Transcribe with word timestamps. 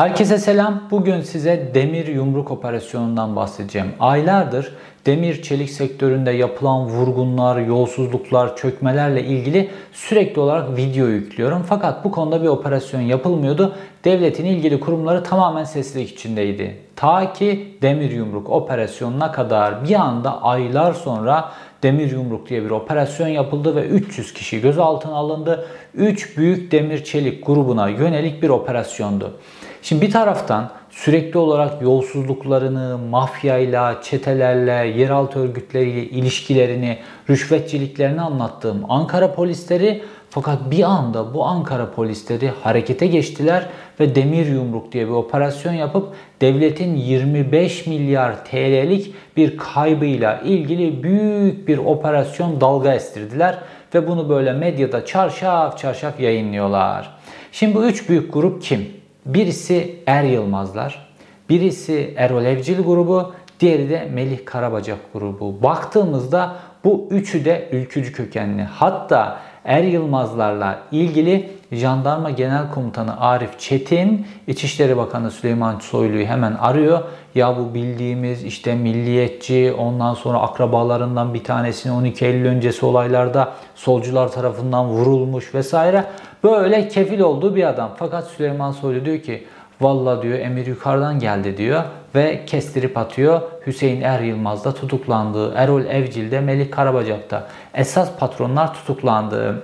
Herkese 0.00 0.38
selam. 0.38 0.82
Bugün 0.90 1.20
size 1.20 1.70
demir 1.74 2.06
yumruk 2.06 2.50
operasyonundan 2.50 3.36
bahsedeceğim. 3.36 3.88
Aylardır 4.00 4.72
demir 5.06 5.42
çelik 5.42 5.70
sektöründe 5.70 6.30
yapılan 6.30 6.84
vurgunlar, 6.84 7.58
yolsuzluklar, 7.58 8.56
çökmelerle 8.56 9.24
ilgili 9.24 9.70
sürekli 9.92 10.40
olarak 10.40 10.76
video 10.76 11.06
yüklüyorum. 11.06 11.62
Fakat 11.68 12.04
bu 12.04 12.10
konuda 12.10 12.42
bir 12.42 12.48
operasyon 12.48 13.00
yapılmıyordu. 13.00 13.76
Devletin 14.04 14.44
ilgili 14.44 14.80
kurumları 14.80 15.22
tamamen 15.22 15.64
sessizlik 15.64 16.10
içindeydi. 16.10 16.76
Ta 16.96 17.32
ki 17.32 17.78
demir 17.82 18.10
yumruk 18.10 18.50
operasyonuna 18.50 19.32
kadar 19.32 19.84
bir 19.84 19.94
anda 19.94 20.42
aylar 20.42 20.92
sonra 20.92 21.52
Demir 21.82 22.12
Yumruk 22.12 22.48
diye 22.48 22.64
bir 22.64 22.70
operasyon 22.70 23.28
yapıldı 23.28 23.76
ve 23.76 23.86
300 23.86 24.32
kişi 24.32 24.60
gözaltına 24.60 25.14
alındı. 25.14 25.66
3 25.94 26.36
büyük 26.36 26.72
demir 26.72 27.04
çelik 27.04 27.46
grubuna 27.46 27.88
yönelik 27.88 28.42
bir 28.42 28.48
operasyondu. 28.48 29.38
Şimdi 29.82 30.06
bir 30.06 30.10
taraftan 30.10 30.70
sürekli 30.90 31.38
olarak 31.38 31.82
yolsuzluklarını, 31.82 32.98
mafyayla, 32.98 34.02
çetelerle, 34.02 35.00
yeraltı 35.00 35.38
örgütleriyle 35.38 36.02
ilişkilerini, 36.02 36.98
rüşvetçiliklerini 37.30 38.20
anlattığım 38.20 38.84
Ankara 38.88 39.34
polisleri 39.34 40.02
fakat 40.30 40.70
bir 40.70 40.82
anda 40.82 41.34
bu 41.34 41.44
Ankara 41.44 41.90
polisleri 41.90 42.50
harekete 42.62 43.06
geçtiler 43.06 43.66
ve 44.00 44.14
demir 44.14 44.46
yumruk 44.46 44.92
diye 44.92 45.06
bir 45.06 45.12
operasyon 45.12 45.72
yapıp 45.72 46.14
devletin 46.40 46.96
25 46.96 47.86
milyar 47.86 48.44
TL'lik 48.44 49.14
bir 49.36 49.56
kaybıyla 49.56 50.40
ilgili 50.44 51.02
büyük 51.02 51.68
bir 51.68 51.78
operasyon 51.78 52.60
dalga 52.60 52.94
estirdiler 52.94 53.58
ve 53.94 54.08
bunu 54.08 54.28
böyle 54.28 54.52
medyada 54.52 55.06
çarşaf 55.06 55.78
çarşaf 55.78 56.20
yayınlıyorlar. 56.20 57.10
Şimdi 57.52 57.74
bu 57.74 57.84
üç 57.84 58.08
büyük 58.08 58.32
grup 58.32 58.62
kim? 58.62 58.99
Birisi 59.26 59.96
Er 60.06 60.24
Yılmazlar, 60.24 61.12
birisi 61.48 62.14
Erol 62.16 62.44
Evcil 62.44 62.82
grubu, 62.82 63.34
diğeri 63.60 63.90
de 63.90 64.08
Melih 64.14 64.44
Karabacak 64.44 64.98
grubu. 65.12 65.62
Baktığımızda 65.62 66.56
bu 66.84 67.08
üçü 67.10 67.44
de 67.44 67.68
ülkücü 67.72 68.12
kökenli. 68.12 68.62
Hatta 68.62 69.40
Er 69.64 69.82
Yılmazlarla 69.82 70.78
ilgili 70.92 71.50
Jandarma 71.72 72.30
Genel 72.30 72.70
Komutanı 72.70 73.20
Arif 73.20 73.58
Çetin, 73.58 74.26
İçişleri 74.46 74.96
Bakanı 74.96 75.30
Süleyman 75.30 75.78
Soylu'yu 75.78 76.26
hemen 76.26 76.52
arıyor. 76.52 77.00
Ya 77.34 77.56
bu 77.56 77.74
bildiğimiz 77.74 78.44
işte 78.44 78.74
milliyetçi, 78.74 79.74
ondan 79.78 80.14
sonra 80.14 80.38
akrabalarından 80.40 81.34
bir 81.34 81.44
tanesini 81.44 81.92
12 81.92 82.26
Eylül 82.26 82.46
öncesi 82.46 82.86
olaylarda 82.86 83.52
solcular 83.74 84.32
tarafından 84.32 84.86
vurulmuş 84.86 85.54
vesaire. 85.54 86.04
Böyle 86.44 86.88
kefil 86.88 87.20
olduğu 87.20 87.56
bir 87.56 87.68
adam. 87.68 87.90
Fakat 87.96 88.26
Süleyman 88.26 88.72
Soylu 88.72 89.04
diyor 89.04 89.18
ki 89.18 89.44
Valla 89.80 90.22
diyor 90.22 90.38
emir 90.38 90.66
yukarıdan 90.66 91.18
geldi 91.18 91.56
diyor 91.56 91.82
ve 92.14 92.44
kestirip 92.46 92.98
atıyor. 92.98 93.40
Hüseyin 93.66 94.00
Er 94.00 94.20
Yılmaz 94.20 94.64
da 94.64 94.74
tutuklandı. 94.74 95.54
Erol 95.56 95.84
Evcil 95.84 96.30
de 96.30 96.40
Melik 96.40 96.72
Karabacak'ta. 96.72 97.46
Esas 97.74 98.10
patronlar 98.18 98.74
tutuklandı. 98.74 99.62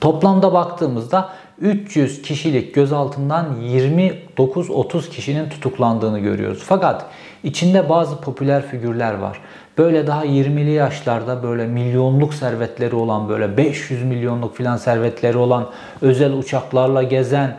Toplamda 0.00 0.52
baktığımızda 0.52 1.28
300 1.60 2.22
kişilik 2.22 2.74
gözaltından 2.74 3.46
29-30 3.62 5.10
kişinin 5.10 5.48
tutuklandığını 5.48 6.18
görüyoruz. 6.18 6.62
Fakat 6.66 7.06
içinde 7.42 7.88
bazı 7.88 8.20
popüler 8.20 8.66
figürler 8.66 9.14
var. 9.14 9.40
Böyle 9.78 10.06
daha 10.06 10.26
20'li 10.26 10.70
yaşlarda 10.70 11.42
böyle 11.42 11.66
milyonluk 11.66 12.34
servetleri 12.34 12.94
olan 12.94 13.28
böyle 13.28 13.56
500 13.56 14.04
milyonluk 14.04 14.56
filan 14.56 14.76
servetleri 14.76 15.36
olan 15.36 15.66
özel 16.02 16.32
uçaklarla 16.32 17.02
gezen 17.02 17.56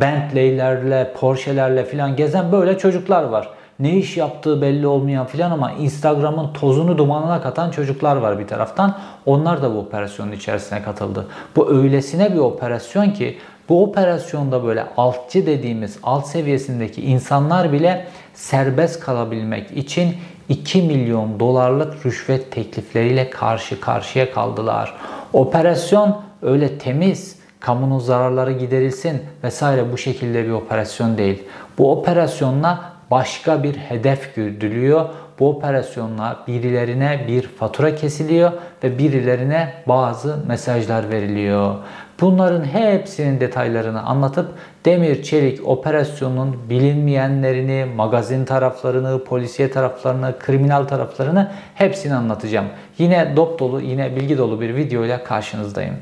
Bentley'lerle, 0.00 1.12
Porsche'lerle 1.20 1.84
filan 1.84 2.16
gezen 2.16 2.52
böyle 2.52 2.78
çocuklar 2.78 3.22
var. 3.22 3.48
Ne 3.80 3.96
iş 3.96 4.16
yaptığı 4.16 4.62
belli 4.62 4.86
olmayan 4.86 5.26
filan 5.26 5.50
ama 5.50 5.72
Instagram'ın 5.72 6.52
tozunu 6.52 6.98
dumanına 6.98 7.42
katan 7.42 7.70
çocuklar 7.70 8.16
var 8.16 8.38
bir 8.38 8.46
taraftan. 8.46 8.98
Onlar 9.26 9.62
da 9.62 9.74
bu 9.74 9.78
operasyonun 9.78 10.32
içerisine 10.32 10.82
katıldı. 10.82 11.26
Bu 11.56 11.70
öylesine 11.70 12.34
bir 12.34 12.38
operasyon 12.38 13.10
ki 13.10 13.38
bu 13.68 13.84
operasyonda 13.84 14.64
böyle 14.64 14.84
altçı 14.96 15.46
dediğimiz 15.46 15.98
alt 16.02 16.26
seviyesindeki 16.26 17.02
insanlar 17.02 17.72
bile 17.72 18.06
serbest 18.34 19.00
kalabilmek 19.00 19.70
için 19.70 20.14
2 20.48 20.82
milyon 20.82 21.40
dolarlık 21.40 22.06
rüşvet 22.06 22.52
teklifleriyle 22.52 23.30
karşı 23.30 23.80
karşıya 23.80 24.32
kaldılar. 24.32 24.94
Operasyon 25.32 26.16
öyle 26.42 26.78
temiz, 26.78 27.39
kamunun 27.60 27.98
zararları 27.98 28.52
giderilsin 28.52 29.22
vesaire 29.44 29.92
bu 29.92 29.98
şekilde 29.98 30.44
bir 30.44 30.50
operasyon 30.50 31.18
değil. 31.18 31.42
Bu 31.78 31.92
operasyonla 31.92 32.92
başka 33.10 33.62
bir 33.62 33.74
hedef 33.74 34.34
güdülüyor. 34.34 35.08
Bu 35.38 35.50
operasyonla 35.50 36.38
birilerine 36.48 37.24
bir 37.28 37.42
fatura 37.42 37.94
kesiliyor 37.94 38.52
ve 38.84 38.98
birilerine 38.98 39.74
bazı 39.88 40.38
mesajlar 40.46 41.10
veriliyor. 41.10 41.74
Bunların 42.20 42.64
hepsinin 42.64 43.40
detaylarını 43.40 44.02
anlatıp 44.02 44.48
demir 44.84 45.22
çelik 45.22 45.68
operasyonunun 45.68 46.56
bilinmeyenlerini, 46.70 47.84
magazin 47.84 48.44
taraflarını, 48.44 49.24
polisiye 49.24 49.70
taraflarını, 49.70 50.38
kriminal 50.38 50.84
taraflarını 50.84 51.50
hepsini 51.74 52.14
anlatacağım. 52.14 52.66
Yine 52.98 53.36
dop 53.36 53.58
dolu, 53.58 53.80
yine 53.80 54.16
bilgi 54.16 54.38
dolu 54.38 54.60
bir 54.60 54.74
video 54.76 55.04
ile 55.04 55.24
karşınızdayım. 55.24 55.94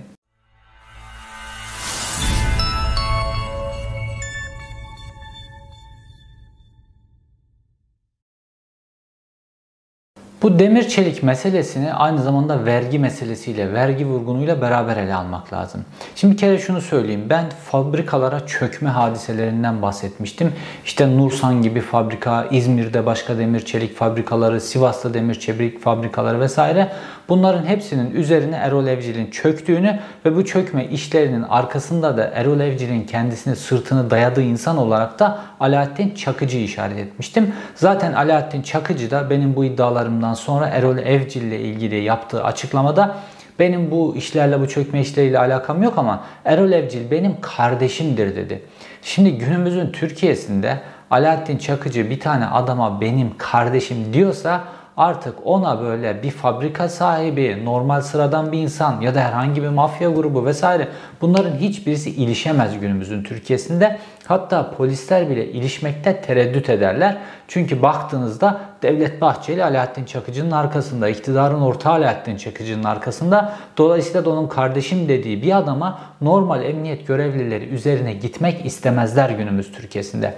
Bu 10.48 10.58
demir 10.58 10.88
çelik 10.88 11.22
meselesini 11.22 11.92
aynı 11.92 12.22
zamanda 12.22 12.64
vergi 12.64 12.98
meselesiyle, 12.98 13.72
vergi 13.72 14.06
vurgunuyla 14.06 14.60
beraber 14.60 14.96
ele 14.96 15.14
almak 15.14 15.52
lazım. 15.52 15.84
Şimdi 16.16 16.34
bir 16.34 16.38
kere 16.38 16.58
şunu 16.58 16.80
söyleyeyim. 16.80 17.26
Ben 17.30 17.44
fabrikalara 17.70 18.46
çökme 18.46 18.88
hadiselerinden 18.88 19.82
bahsetmiştim. 19.82 20.52
İşte 20.84 21.16
Nursan 21.16 21.62
gibi 21.62 21.80
fabrika, 21.80 22.46
İzmir'de 22.50 23.06
başka 23.06 23.38
demir 23.38 23.60
çelik 23.60 23.96
fabrikaları, 23.96 24.60
Sivas'ta 24.60 25.14
demir 25.14 25.34
çelik 25.34 25.82
fabrikaları 25.82 26.40
vesaire. 26.40 26.92
Bunların 27.28 27.64
hepsinin 27.66 28.10
üzerine 28.10 28.56
Erol 28.56 28.86
Evcil'in 28.86 29.30
çöktüğünü 29.30 29.98
ve 30.24 30.36
bu 30.36 30.44
çökme 30.44 30.86
işlerinin 30.86 31.42
arkasında 31.42 32.16
da 32.16 32.30
Erol 32.34 32.60
Evcil'in 32.60 33.04
kendisini 33.04 33.56
sırtını 33.56 34.10
dayadığı 34.10 34.42
insan 34.42 34.76
olarak 34.76 35.18
da 35.18 35.38
Alaaddin 35.60 36.14
Çakıcı 36.14 36.58
işaret 36.58 36.98
etmiştim. 36.98 37.52
Zaten 37.74 38.12
Alaaddin 38.12 38.62
Çakıcı 38.62 39.10
da 39.10 39.30
benim 39.30 39.56
bu 39.56 39.64
iddialarımdan 39.64 40.34
sonra 40.34 40.66
Erol 40.66 40.98
Evcil 40.98 41.42
ile 41.42 41.60
ilgili 41.60 42.02
yaptığı 42.02 42.44
açıklamada 42.44 43.16
benim 43.58 43.90
bu 43.90 44.16
işlerle 44.16 44.60
bu 44.60 44.68
çökme 44.68 45.00
işleriyle 45.00 45.38
alakam 45.38 45.82
yok 45.82 45.98
ama 45.98 46.24
Erol 46.44 46.72
Evcil 46.72 47.10
benim 47.10 47.40
kardeşimdir 47.40 48.36
dedi. 48.36 48.62
Şimdi 49.02 49.38
günümüzün 49.38 49.92
Türkiye'sinde 49.92 50.80
Alaaddin 51.10 51.58
Çakıcı 51.58 52.10
bir 52.10 52.20
tane 52.20 52.46
adama 52.46 53.00
benim 53.00 53.36
kardeşim 53.38 54.12
diyorsa 54.12 54.64
artık 54.98 55.34
ona 55.44 55.80
böyle 55.80 56.22
bir 56.22 56.30
fabrika 56.30 56.88
sahibi, 56.88 57.64
normal 57.64 58.00
sıradan 58.00 58.52
bir 58.52 58.58
insan 58.58 59.00
ya 59.00 59.14
da 59.14 59.20
herhangi 59.20 59.62
bir 59.62 59.68
mafya 59.68 60.10
grubu 60.10 60.46
vesaire 60.46 60.88
bunların 61.20 61.56
hiçbirisi 61.56 62.10
ilişemez 62.10 62.80
günümüzün 62.80 63.22
Türkiye'sinde. 63.22 63.98
Hatta 64.26 64.70
polisler 64.70 65.30
bile 65.30 65.46
ilişmekte 65.46 66.20
tereddüt 66.20 66.70
ederler. 66.70 67.16
Çünkü 67.48 67.82
baktığınızda 67.82 68.60
Devlet 68.82 69.20
Bahçeli 69.20 69.64
Alaaddin 69.64 70.04
Çakıcı'nın 70.04 70.50
arkasında, 70.50 71.08
iktidarın 71.08 71.60
ortağı 71.60 71.92
Alaaddin 71.92 72.36
Çakıcı'nın 72.36 72.84
arkasında. 72.84 73.52
Dolayısıyla 73.76 74.24
da 74.24 74.30
onun 74.30 74.48
kardeşim 74.48 75.08
dediği 75.08 75.42
bir 75.42 75.56
adama 75.56 75.98
normal 76.20 76.64
emniyet 76.64 77.06
görevlileri 77.06 77.64
üzerine 77.64 78.12
gitmek 78.12 78.66
istemezler 78.66 79.30
günümüz 79.30 79.72
Türkiye'sinde. 79.72 80.34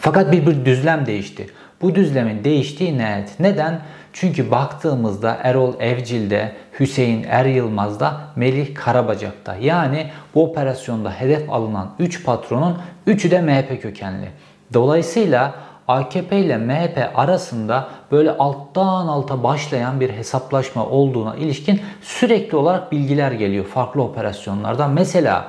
Fakat 0.00 0.32
bir, 0.32 0.46
bir 0.46 0.64
düzlem 0.64 1.06
değişti. 1.06 1.46
Bu 1.82 1.94
düzlemin 1.94 2.44
değiştiği 2.44 2.98
net. 2.98 3.40
Neden? 3.40 3.80
Çünkü 4.12 4.50
baktığımızda 4.50 5.38
Erol 5.42 5.80
Evcil'de, 5.80 6.52
Hüseyin 6.80 7.26
Er 7.28 7.44
Yılmaz'da, 7.44 8.20
Melih 8.36 8.74
Karabacak'ta. 8.74 9.56
Yani 9.56 10.10
bu 10.34 10.44
operasyonda 10.44 11.10
hedef 11.10 11.50
alınan 11.50 11.90
3 11.98 12.24
patronun 12.24 12.78
3'ü 13.06 13.30
de 13.30 13.40
MHP 13.40 13.82
kökenli. 13.82 14.28
Dolayısıyla 14.74 15.54
AKP 15.88 16.38
ile 16.38 16.56
MHP 16.56 17.10
arasında 17.14 17.88
böyle 18.12 18.30
alttan 18.30 19.06
alta 19.06 19.42
başlayan 19.42 20.00
bir 20.00 20.10
hesaplaşma 20.10 20.86
olduğuna 20.86 21.36
ilişkin 21.36 21.80
sürekli 22.02 22.56
olarak 22.56 22.92
bilgiler 22.92 23.32
geliyor 23.32 23.64
farklı 23.64 24.02
operasyonlardan. 24.02 24.90
Mesela 24.90 25.46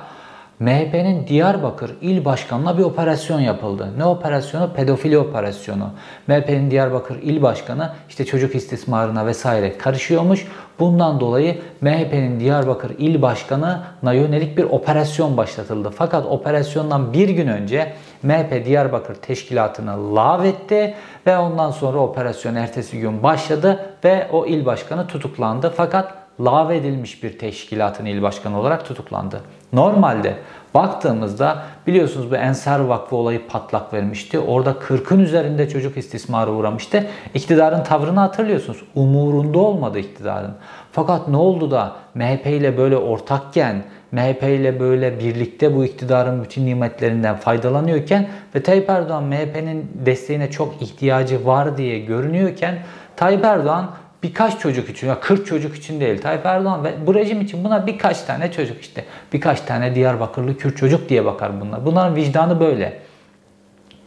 MHP'nin 0.60 1.26
Diyarbakır 1.26 1.90
İl 2.00 2.24
Başkanı'na 2.24 2.78
bir 2.78 2.82
operasyon 2.82 3.40
yapıldı. 3.40 3.88
Ne 3.98 4.04
operasyonu? 4.04 4.72
Pedofili 4.72 5.18
operasyonu. 5.18 5.90
MHP'nin 6.26 6.70
Diyarbakır 6.70 7.22
İl 7.22 7.42
Başkanı 7.42 7.92
işte 8.08 8.24
çocuk 8.24 8.54
istismarına 8.54 9.26
vesaire 9.26 9.78
karışıyormuş. 9.78 10.46
Bundan 10.78 11.20
dolayı 11.20 11.58
MHP'nin 11.80 12.40
Diyarbakır 12.40 12.90
İl 12.98 13.22
Başkanı'na 13.22 14.12
yönelik 14.12 14.58
bir 14.58 14.64
operasyon 14.64 15.36
başlatıldı. 15.36 15.90
Fakat 15.96 16.26
operasyondan 16.26 17.12
bir 17.12 17.28
gün 17.28 17.48
önce 17.48 17.92
MHP 18.22 18.64
Diyarbakır 18.64 19.14
Teşkilatı'nı 19.14 20.16
lağvetti 20.16 20.94
ve 21.26 21.38
ondan 21.38 21.70
sonra 21.70 21.98
operasyon 21.98 22.54
ertesi 22.54 23.00
gün 23.00 23.22
başladı 23.22 23.94
ve 24.04 24.28
o 24.32 24.46
il 24.46 24.66
başkanı 24.66 25.06
tutuklandı. 25.06 25.72
Fakat 25.76 26.14
lağvedilmiş 26.40 27.22
bir 27.22 27.38
teşkilatın 27.38 28.04
il 28.04 28.22
başkanı 28.22 28.60
olarak 28.60 28.86
tutuklandı. 28.86 29.40
Normalde 29.72 30.36
baktığımızda 30.74 31.62
biliyorsunuz 31.86 32.30
bu 32.30 32.36
Ensar 32.36 32.80
Vakfı 32.80 33.16
olayı 33.16 33.46
patlak 33.48 33.94
vermişti. 33.94 34.38
Orada 34.38 34.70
40'ın 34.70 35.18
üzerinde 35.18 35.68
çocuk 35.68 35.96
istismarı 35.96 36.50
uğramıştı. 36.52 37.06
İktidarın 37.34 37.82
tavrını 37.82 38.20
hatırlıyorsunuz. 38.20 38.82
Umurunda 38.94 39.58
olmadı 39.58 39.98
iktidarın. 39.98 40.54
Fakat 40.92 41.28
ne 41.28 41.36
oldu 41.36 41.70
da 41.70 41.92
MHP 42.14 42.46
ile 42.46 42.78
böyle 42.78 42.96
ortakken 42.96 43.82
MHP 44.12 44.42
ile 44.42 44.80
böyle 44.80 45.18
birlikte 45.18 45.76
bu 45.76 45.84
iktidarın 45.84 46.44
bütün 46.44 46.66
nimetlerinden 46.66 47.36
faydalanıyorken 47.36 48.28
ve 48.54 48.62
Tayyip 48.62 48.90
Erdoğan 48.90 49.24
MHP'nin 49.24 49.90
desteğine 49.94 50.50
çok 50.50 50.82
ihtiyacı 50.82 51.46
var 51.46 51.76
diye 51.76 51.98
görünüyorken 51.98 52.78
Tayyip 53.16 53.44
Erdoğan 53.44 53.90
birkaç 54.22 54.58
çocuk 54.58 54.88
için, 54.90 55.06
ya 55.06 55.20
40 55.20 55.46
çocuk 55.46 55.76
için 55.76 56.00
değil 56.00 56.20
Tayyip 56.20 56.46
Erdoğan 56.46 56.84
ve 56.84 57.06
bu 57.06 57.14
rejim 57.14 57.40
için 57.40 57.64
buna 57.64 57.86
birkaç 57.86 58.22
tane 58.22 58.52
çocuk 58.52 58.80
işte. 58.80 59.04
Birkaç 59.32 59.60
tane 59.60 59.94
Diyarbakırlı 59.94 60.56
Kürt 60.56 60.76
çocuk 60.76 61.08
diye 61.08 61.24
bakar 61.24 61.60
bunlar. 61.60 61.86
Bunların 61.86 62.16
vicdanı 62.16 62.60
böyle. 62.60 62.98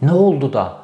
Ne 0.01 0.11
oldu 0.11 0.53
da 0.53 0.77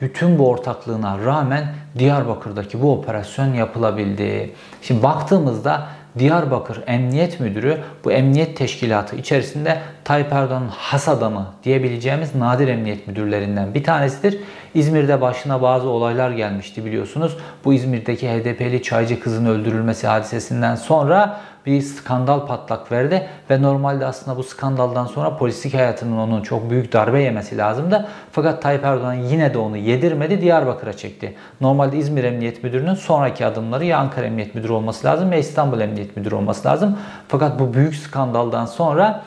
bütün 0.00 0.38
bu 0.38 0.48
ortaklığına 0.48 1.18
rağmen 1.24 1.74
Diyarbakır'daki 1.98 2.82
bu 2.82 2.92
operasyon 2.92 3.54
yapılabildi. 3.54 4.52
Şimdi 4.82 5.02
baktığımızda 5.02 5.86
Diyarbakır 6.18 6.82
Emniyet 6.86 7.40
Müdürü 7.40 7.78
bu 8.04 8.12
emniyet 8.12 8.56
teşkilatı 8.56 9.16
içerisinde 9.16 9.78
Tayyip 10.04 10.32
Erdoğan'ın 10.32 10.68
has 10.68 11.08
adamı 11.08 11.46
diyebileceğimiz 11.64 12.34
nadir 12.34 12.68
emniyet 12.68 13.06
müdürlerinden 13.06 13.74
bir 13.74 13.84
tanesidir. 13.84 14.40
İzmir'de 14.74 15.20
başına 15.20 15.62
bazı 15.62 15.88
olaylar 15.88 16.30
gelmişti 16.30 16.84
biliyorsunuz. 16.84 17.36
Bu 17.64 17.74
İzmir'deki 17.74 18.28
HDP'li 18.28 18.82
çaycı 18.82 19.20
kızın 19.20 19.46
öldürülmesi 19.46 20.06
hadisesinden 20.06 20.74
sonra 20.74 21.40
bir 21.66 21.80
skandal 21.80 22.46
patlak 22.46 22.92
verdi 22.92 23.28
ve 23.50 23.62
normalde 23.62 24.06
aslında 24.06 24.36
bu 24.36 24.42
skandaldan 24.42 25.06
sonra 25.06 25.36
polislik 25.36 25.74
hayatının 25.74 26.16
onun 26.16 26.42
çok 26.42 26.70
büyük 26.70 26.92
darbe 26.92 27.22
yemesi 27.22 27.58
lazımdı. 27.58 28.08
Fakat 28.32 28.62
Tayyip 28.62 28.84
Erdoğan 28.84 29.14
yine 29.14 29.54
de 29.54 29.58
onu 29.58 29.76
yedirmedi, 29.76 30.40
Diyarbakır'a 30.40 30.92
çekti. 30.92 31.34
Normalde 31.60 31.96
İzmir 31.96 32.24
Emniyet 32.24 32.64
Müdürü'nün 32.64 32.94
sonraki 32.94 33.46
adımları 33.46 33.84
ya 33.84 33.98
Ankara 33.98 34.26
Emniyet 34.26 34.54
Müdürü 34.54 34.72
olması 34.72 35.06
lazım 35.06 35.32
ya 35.32 35.38
İstanbul 35.38 35.80
Emniyet 35.80 36.16
Müdürü 36.16 36.34
olması 36.34 36.68
lazım. 36.68 36.98
Fakat 37.28 37.58
bu 37.58 37.74
büyük 37.74 37.96
skandaldan 37.96 38.66
sonra 38.66 39.22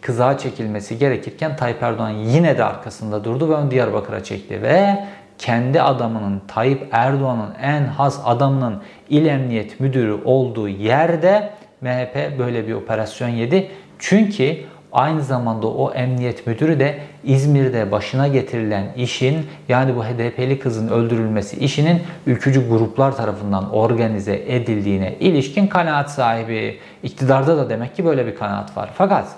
kızağa 0.00 0.38
çekilmesi 0.38 0.98
gerekirken 0.98 1.56
Tayyip 1.56 1.82
Erdoğan 1.82 2.10
yine 2.10 2.58
de 2.58 2.64
arkasında 2.64 3.24
durdu 3.24 3.48
ve 3.48 3.54
onu 3.54 3.70
Diyarbakır'a 3.70 4.24
çekti 4.24 4.62
ve 4.62 5.04
kendi 5.38 5.82
adamının 5.82 6.42
Tayyip 6.48 6.88
Erdoğan'ın 6.92 7.54
en 7.62 7.84
has 7.84 8.20
adamının 8.24 8.82
il 9.10 9.26
emniyet 9.26 9.80
müdürü 9.80 10.18
olduğu 10.24 10.68
yerde 10.68 11.57
MHP 11.80 12.38
böyle 12.38 12.68
bir 12.68 12.72
operasyon 12.72 13.28
yedi. 13.28 13.70
Çünkü 13.98 14.56
aynı 14.92 15.22
zamanda 15.22 15.66
o 15.66 15.92
emniyet 15.92 16.46
müdürü 16.46 16.80
de 16.80 16.98
İzmir'de 17.24 17.92
başına 17.92 18.28
getirilen 18.28 18.86
işin 18.96 19.46
yani 19.68 19.96
bu 19.96 20.04
HDP'li 20.04 20.58
kızın 20.58 20.88
öldürülmesi 20.88 21.56
işinin 21.56 22.02
ülkücü 22.26 22.68
gruplar 22.68 23.16
tarafından 23.16 23.74
organize 23.74 24.42
edildiğine 24.46 25.14
ilişkin 25.20 25.66
kanaat 25.66 26.10
sahibi. 26.10 26.78
İktidarda 27.02 27.56
da 27.56 27.70
demek 27.70 27.96
ki 27.96 28.04
böyle 28.04 28.26
bir 28.26 28.34
kanaat 28.34 28.76
var. 28.76 28.90
Fakat 28.94 29.28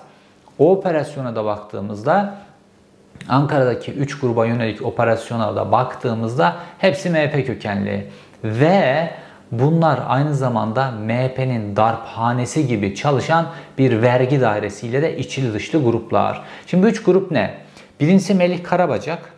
o 0.59 0.71
operasyona 0.71 1.35
da 1.35 1.45
baktığımızda 1.45 2.35
Ankara'daki 3.29 3.91
3 3.91 4.19
gruba 4.19 4.45
yönelik 4.45 4.81
operasyona 4.81 5.55
da 5.55 5.71
baktığımızda 5.71 6.55
hepsi 6.77 7.09
MHP 7.09 7.45
kökenli 7.47 8.07
ve 8.43 9.09
bunlar 9.51 9.99
aynı 10.07 10.35
zamanda 10.35 10.91
MHP'nin 10.91 11.75
darphanesi 11.75 12.67
gibi 12.67 12.95
çalışan 12.95 13.47
bir 13.77 14.01
vergi 14.01 14.41
dairesiyle 14.41 15.01
de 15.01 15.17
içli 15.17 15.53
dışlı 15.53 15.83
gruplar. 15.83 16.41
Şimdi 16.67 16.83
bu 16.83 16.87
üç 16.87 17.03
grup 17.03 17.31
ne? 17.31 17.57
Birincisi 17.99 18.35
Melih 18.35 18.63
Karabacak, 18.63 19.33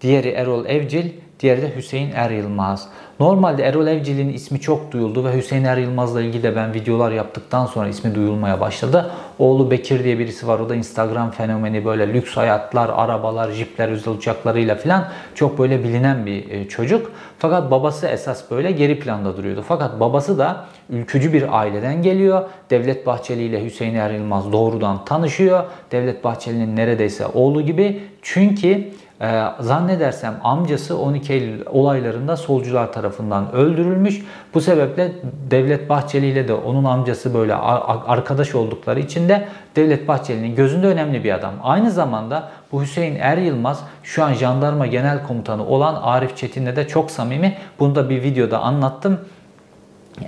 diğeri 0.00 0.28
Erol 0.28 0.66
Evcil, 0.66 1.10
diğeri 1.40 1.62
de 1.62 1.76
Hüseyin 1.76 2.12
Er 2.14 2.30
Yılmaz. 2.30 2.88
Normalde 3.20 3.62
Erol 3.62 3.86
Evcil'in 3.86 4.32
ismi 4.32 4.60
çok 4.60 4.92
duyuldu 4.92 5.24
ve 5.24 5.36
Hüseyin 5.36 5.64
Er 5.64 5.76
Yılmaz'la 5.76 6.22
ilgili 6.22 6.42
de 6.42 6.56
ben 6.56 6.74
videolar 6.74 7.12
yaptıktan 7.12 7.66
sonra 7.66 7.88
ismi 7.88 8.14
duyulmaya 8.14 8.60
başladı. 8.60 9.10
Oğlu 9.38 9.70
Bekir 9.70 10.04
diye 10.04 10.18
birisi 10.18 10.48
var. 10.48 10.60
O 10.60 10.68
da 10.68 10.74
Instagram 10.74 11.30
fenomeni 11.30 11.84
böyle 11.84 12.14
lüks 12.14 12.36
hayatlar, 12.36 12.90
arabalar, 12.94 13.50
jipler, 13.50 13.88
özel 13.88 14.14
uçaklarıyla 14.14 14.74
falan 14.74 15.08
çok 15.34 15.58
böyle 15.58 15.84
bilinen 15.84 16.26
bir 16.26 16.50
e, 16.50 16.68
çocuk. 16.68 17.12
Fakat 17.38 17.70
babası 17.70 18.06
esas 18.06 18.50
böyle 18.50 18.70
geri 18.70 19.00
planda 19.00 19.36
duruyordu. 19.36 19.64
Fakat 19.68 20.00
babası 20.00 20.38
da 20.38 20.64
ülkücü 20.90 21.32
bir 21.32 21.58
aileden 21.58 22.02
geliyor. 22.02 22.42
Devlet 22.70 23.06
Bahçeli 23.06 23.42
ile 23.42 23.64
Hüseyin 23.64 23.94
Er 23.94 24.10
Yılmaz 24.10 24.52
doğrudan 24.52 25.04
tanışıyor. 25.04 25.64
Devlet 25.92 26.24
Bahçeli'nin 26.24 26.76
neredeyse 26.76 27.26
oğlu 27.26 27.62
gibi. 27.62 28.00
Çünkü 28.22 28.88
ee, 29.20 29.44
zannedersem 29.60 30.34
amcası 30.44 30.98
12 30.98 31.32
Eylül 31.32 31.66
olaylarında 31.66 32.36
solcular 32.36 32.92
tarafından 32.92 33.52
öldürülmüş. 33.52 34.22
Bu 34.54 34.60
sebeple 34.60 35.12
Devlet 35.50 35.88
Bahçeli 35.88 36.26
ile 36.26 36.48
de 36.48 36.54
onun 36.54 36.84
amcası 36.84 37.34
böyle 37.34 37.54
arkadaş 37.54 38.54
oldukları 38.54 39.00
için 39.00 39.28
de 39.28 39.48
Devlet 39.76 40.08
Bahçeli'nin 40.08 40.54
gözünde 40.54 40.86
önemli 40.86 41.24
bir 41.24 41.34
adam. 41.34 41.54
Aynı 41.62 41.90
zamanda 41.90 42.48
bu 42.72 42.82
Hüseyin 42.82 43.16
Er 43.20 43.38
Yılmaz 43.38 43.84
şu 44.02 44.24
an 44.24 44.32
jandarma 44.32 44.86
genel 44.86 45.26
komutanı 45.26 45.66
olan 45.66 45.94
Arif 46.02 46.36
Çetin'le 46.36 46.76
de 46.76 46.88
çok 46.88 47.10
samimi. 47.10 47.56
Bunu 47.78 47.94
da 47.94 48.10
bir 48.10 48.22
videoda 48.22 48.58
anlattım. 48.58 49.20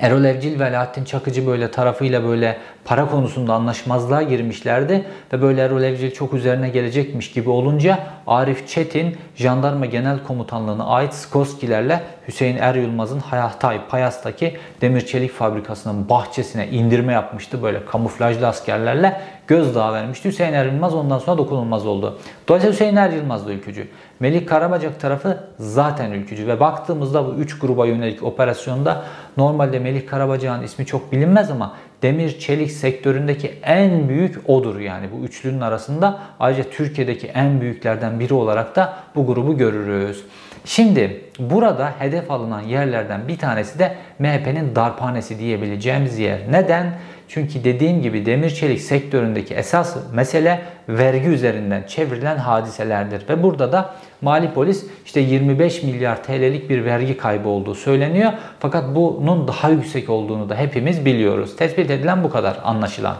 Erol 0.00 0.24
Evcil 0.24 0.60
ve 0.60 0.64
Alaaddin 0.64 1.04
Çakıcı 1.04 1.46
böyle 1.46 1.70
tarafıyla 1.70 2.24
böyle 2.24 2.56
para 2.84 3.06
konusunda 3.10 3.54
anlaşmazlığa 3.54 4.22
girmişlerdi 4.22 5.04
ve 5.32 5.42
böyle 5.42 5.62
Erol 5.62 5.82
Evcil 5.82 6.10
çok 6.10 6.34
üzerine 6.34 6.68
gelecekmiş 6.68 7.32
gibi 7.32 7.50
olunca 7.50 7.98
Arif 8.26 8.68
Çetin 8.68 9.16
Jandarma 9.36 9.86
Genel 9.86 10.22
Komutanlığı'na 10.22 10.86
ait 10.86 11.14
Skoskilerle 11.14 12.00
Hüseyin 12.28 12.56
Er 12.56 12.74
Yılmaz'ın 12.74 13.18
Hayatay 13.20 13.80
Payas'taki 13.88 14.56
demir 14.80 15.06
çelik 15.06 15.32
fabrikasının 15.32 16.08
bahçesine 16.08 16.68
indirme 16.68 17.12
yapmıştı. 17.12 17.62
Böyle 17.62 17.84
kamuflajlı 17.84 18.48
askerlerle 18.48 19.20
gözdağı 19.50 19.92
vermişti. 19.92 20.28
Hüseyin 20.28 20.52
Er 20.52 20.66
Yılmaz 20.66 20.94
ondan 20.94 21.18
sonra 21.18 21.38
dokunulmaz 21.38 21.86
oldu. 21.86 22.18
Dolayısıyla 22.48 22.72
Hüseyin 22.72 22.96
Er 22.96 23.10
Yılmaz 23.10 23.46
da 23.46 23.52
ülkücü. 23.52 23.88
Melik 24.20 24.48
Karabacak 24.48 25.00
tarafı 25.00 25.44
zaten 25.58 26.10
ülkücü 26.10 26.46
ve 26.46 26.60
baktığımızda 26.60 27.26
bu 27.26 27.32
üç 27.32 27.58
gruba 27.58 27.86
yönelik 27.86 28.22
operasyonda 28.22 29.04
normalde 29.36 29.78
Melik 29.78 30.08
Karabacak'ın 30.08 30.62
ismi 30.62 30.86
çok 30.86 31.12
bilinmez 31.12 31.50
ama 31.50 31.76
demir 32.02 32.38
çelik 32.38 32.72
sektöründeki 32.72 33.52
en 33.62 34.08
büyük 34.08 34.50
odur 34.50 34.78
yani 34.78 35.06
bu 35.12 35.24
üçlünün 35.24 35.60
arasında. 35.60 36.18
Ayrıca 36.40 36.70
Türkiye'deki 36.70 37.26
en 37.26 37.60
büyüklerden 37.60 38.20
biri 38.20 38.34
olarak 38.34 38.76
da 38.76 38.94
bu 39.14 39.26
grubu 39.26 39.56
görürüz. 39.56 40.24
Şimdi 40.64 41.24
burada 41.38 41.92
hedef 41.98 42.30
alınan 42.30 42.60
yerlerden 42.60 43.28
bir 43.28 43.38
tanesi 43.38 43.78
de 43.78 43.96
MHP'nin 44.18 44.76
darphanesi 44.76 45.38
diyebileceğimiz 45.38 46.18
yer. 46.18 46.38
Neden? 46.50 46.94
Çünkü 47.32 47.64
dediğim 47.64 48.02
gibi 48.02 48.26
demir 48.26 48.50
çelik 48.50 48.80
sektöründeki 48.80 49.54
esas 49.54 49.96
mesele 50.14 50.60
vergi 50.88 51.28
üzerinden 51.28 51.82
çevrilen 51.82 52.36
hadiselerdir. 52.36 53.28
Ve 53.28 53.42
burada 53.42 53.72
da 53.72 53.94
Mali 54.20 54.50
Polis 54.50 54.86
işte 55.06 55.20
25 55.20 55.82
milyar 55.82 56.22
TL'lik 56.22 56.70
bir 56.70 56.84
vergi 56.84 57.16
kaybı 57.16 57.48
olduğu 57.48 57.74
söyleniyor. 57.74 58.32
Fakat 58.60 58.94
bunun 58.94 59.48
daha 59.48 59.68
yüksek 59.68 60.10
olduğunu 60.10 60.48
da 60.48 60.54
hepimiz 60.54 61.04
biliyoruz. 61.04 61.56
Tespit 61.56 61.90
edilen 61.90 62.24
bu 62.24 62.30
kadar 62.30 62.58
anlaşılan. 62.64 63.16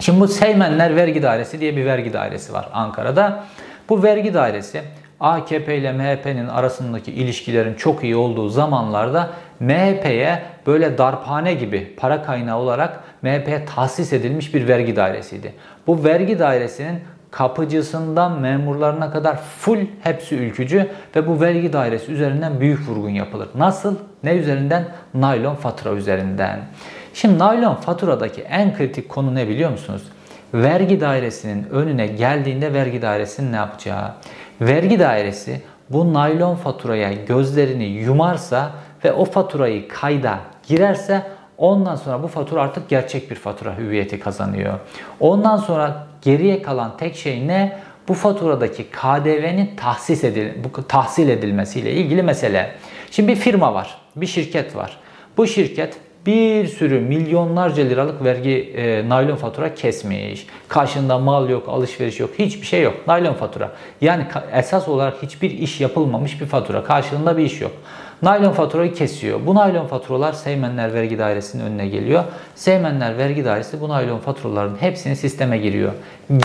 Şimdi 0.00 0.20
bu 0.20 0.28
Seymenler 0.28 0.96
Vergi 0.96 1.22
Dairesi 1.22 1.60
diye 1.60 1.76
bir 1.76 1.84
vergi 1.84 2.12
dairesi 2.12 2.52
var 2.52 2.68
Ankara'da. 2.72 3.44
Bu 3.88 4.02
vergi 4.02 4.34
dairesi 4.34 4.82
AKP 5.20 5.76
ile 5.76 5.92
MHP'nin 5.92 6.48
arasındaki 6.48 7.12
ilişkilerin 7.12 7.74
çok 7.74 8.04
iyi 8.04 8.16
olduğu 8.16 8.48
zamanlarda 8.48 9.30
MHP'ye 9.60 10.42
böyle 10.66 10.98
darphane 10.98 11.54
gibi 11.54 11.94
para 11.96 12.22
kaynağı 12.22 12.58
olarak 12.58 13.00
MHP'ye 13.22 13.64
tahsis 13.64 14.12
edilmiş 14.12 14.54
bir 14.54 14.68
vergi 14.68 14.96
dairesiydi. 14.96 15.52
Bu 15.86 16.04
vergi 16.04 16.38
dairesinin 16.38 17.00
kapıcısından 17.30 18.40
memurlarına 18.40 19.10
kadar 19.10 19.36
full 19.36 19.78
hepsi 20.02 20.36
ülkücü 20.36 20.90
ve 21.16 21.26
bu 21.26 21.40
vergi 21.40 21.72
dairesi 21.72 22.12
üzerinden 22.12 22.60
büyük 22.60 22.88
vurgun 22.88 23.10
yapılır. 23.10 23.48
Nasıl? 23.54 23.96
Ne 24.24 24.34
üzerinden? 24.34 24.84
Naylon 25.14 25.54
fatura 25.54 25.94
üzerinden. 25.94 26.60
Şimdi 27.14 27.38
naylon 27.38 27.74
faturadaki 27.74 28.42
en 28.42 28.76
kritik 28.76 29.08
konu 29.08 29.34
ne 29.34 29.48
biliyor 29.48 29.70
musunuz? 29.70 30.02
vergi 30.54 31.00
dairesinin 31.00 31.66
önüne 31.70 32.06
geldiğinde 32.06 32.74
vergi 32.74 33.02
dairesinin 33.02 33.52
ne 33.52 33.56
yapacağı? 33.56 34.14
Vergi 34.60 34.98
dairesi 34.98 35.62
bu 35.90 36.14
naylon 36.14 36.54
faturaya 36.54 37.12
gözlerini 37.12 37.84
yumarsa 37.84 38.70
ve 39.04 39.12
o 39.12 39.24
faturayı 39.24 39.88
kayda 39.88 40.38
girerse 40.68 41.22
ondan 41.58 41.96
sonra 41.96 42.22
bu 42.22 42.28
fatura 42.28 42.62
artık 42.62 42.88
gerçek 42.88 43.30
bir 43.30 43.36
fatura 43.36 43.78
hüviyeti 43.78 44.20
kazanıyor. 44.20 44.74
Ondan 45.20 45.56
sonra 45.56 46.06
geriye 46.22 46.62
kalan 46.62 46.96
tek 46.96 47.16
şey 47.16 47.48
ne? 47.48 47.78
Bu 48.08 48.14
faturadaki 48.14 48.84
KDV'nin 48.84 49.76
tahsis 49.76 50.24
edil 50.24 50.50
bu 50.64 50.86
tahsil 50.88 51.28
edilmesiyle 51.28 51.92
ilgili 51.92 52.22
mesele. 52.22 52.72
Şimdi 53.10 53.28
bir 53.32 53.36
firma 53.36 53.74
var, 53.74 53.98
bir 54.16 54.26
şirket 54.26 54.76
var. 54.76 54.98
Bu 55.36 55.46
şirket 55.46 55.96
bir 56.26 56.66
sürü 56.66 57.00
milyonlarca 57.00 57.82
liralık 57.82 58.24
vergi 58.24 58.74
e, 58.76 59.08
naylon 59.08 59.36
fatura 59.36 59.74
kesmiş. 59.74 60.46
Karşında 60.68 61.18
mal 61.18 61.48
yok, 61.50 61.68
alışveriş 61.68 62.20
yok, 62.20 62.30
hiçbir 62.38 62.66
şey 62.66 62.82
yok. 62.82 62.94
Naylon 63.06 63.34
fatura. 63.34 63.72
Yani 64.00 64.26
esas 64.52 64.88
olarak 64.88 65.22
hiçbir 65.22 65.50
iş 65.50 65.80
yapılmamış 65.80 66.40
bir 66.40 66.46
fatura. 66.46 66.84
Karşılığında 66.84 67.38
bir 67.38 67.44
iş 67.44 67.60
yok. 67.60 67.72
Naylon 68.22 68.52
faturayı 68.52 68.94
kesiyor. 68.94 69.46
Bu 69.46 69.54
naylon 69.54 69.86
faturalar 69.86 70.32
Seymenler 70.32 70.94
Vergi 70.94 71.18
Dairesi'nin 71.18 71.64
önüne 71.64 71.88
geliyor. 71.88 72.24
Seymenler 72.54 73.18
Vergi 73.18 73.44
Dairesi 73.44 73.80
bu 73.80 73.88
naylon 73.88 74.18
faturaların 74.18 74.76
hepsini 74.80 75.16
sisteme 75.16 75.58
giriyor. 75.58 75.92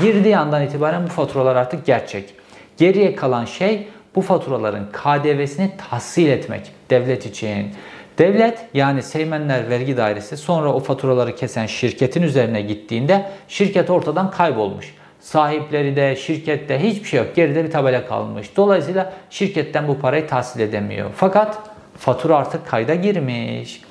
Girdiği 0.01 0.37
andan 0.37 0.63
itibaren 0.63 1.03
bu 1.03 1.07
faturalar 1.07 1.55
artık 1.55 1.85
gerçek. 1.85 2.33
Geriye 2.77 3.15
kalan 3.15 3.45
şey 3.45 3.87
bu 4.15 4.21
faturaların 4.21 4.85
KDV'sini 4.91 5.71
tahsil 5.89 6.27
etmek 6.27 6.71
devlet 6.89 7.25
için. 7.25 7.71
Devlet 8.17 8.65
yani 8.73 9.03
Seymenler 9.03 9.69
Vergi 9.69 9.97
Dairesi 9.97 10.37
sonra 10.37 10.73
o 10.73 10.79
faturaları 10.79 11.35
kesen 11.35 11.65
şirketin 11.65 12.21
üzerine 12.21 12.61
gittiğinde 12.61 13.31
şirket 13.47 13.89
ortadan 13.89 14.31
kaybolmuş. 14.31 14.95
Sahipleri 15.21 15.95
de 15.95 16.15
şirkette 16.15 16.83
hiçbir 16.83 17.07
şey 17.07 17.19
yok. 17.19 17.35
Geride 17.35 17.63
bir 17.63 17.71
tabela 17.71 18.05
kalmış. 18.05 18.57
Dolayısıyla 18.57 19.13
şirketten 19.29 19.87
bu 19.87 19.99
parayı 19.99 20.27
tahsil 20.27 20.59
edemiyor. 20.59 21.09
Fakat 21.15 21.59
fatura 21.97 22.37
artık 22.37 22.67
kayda 22.67 22.95
girmiş. 22.95 23.81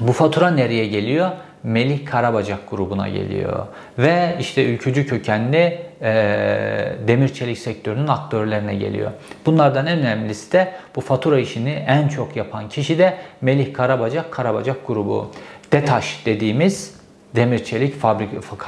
Bu 0.00 0.12
fatura 0.12 0.50
nereye 0.50 0.86
geliyor? 0.86 1.30
Melih 1.62 2.06
Karabacak 2.06 2.70
grubuna 2.70 3.08
geliyor. 3.08 3.66
Ve 3.98 4.36
işte 4.40 4.64
ülkücü 4.64 5.06
kökenli 5.06 5.78
e, 6.02 6.12
demir 7.08 7.28
çelik 7.28 7.58
sektörünün 7.58 8.08
aktörlerine 8.08 8.74
geliyor. 8.74 9.10
Bunlardan 9.46 9.86
en 9.86 9.98
önemlisi 9.98 10.52
de 10.52 10.72
bu 10.96 11.00
fatura 11.00 11.38
işini 11.38 11.70
en 11.70 12.08
çok 12.08 12.36
yapan 12.36 12.68
kişi 12.68 12.98
de 12.98 13.16
Melih 13.40 13.74
Karabacak, 13.74 14.32
Karabacak 14.32 14.86
grubu. 14.86 15.30
DETAŞ 15.72 16.26
dediğimiz 16.26 16.97
demir 17.36 17.64
çelik 17.64 17.94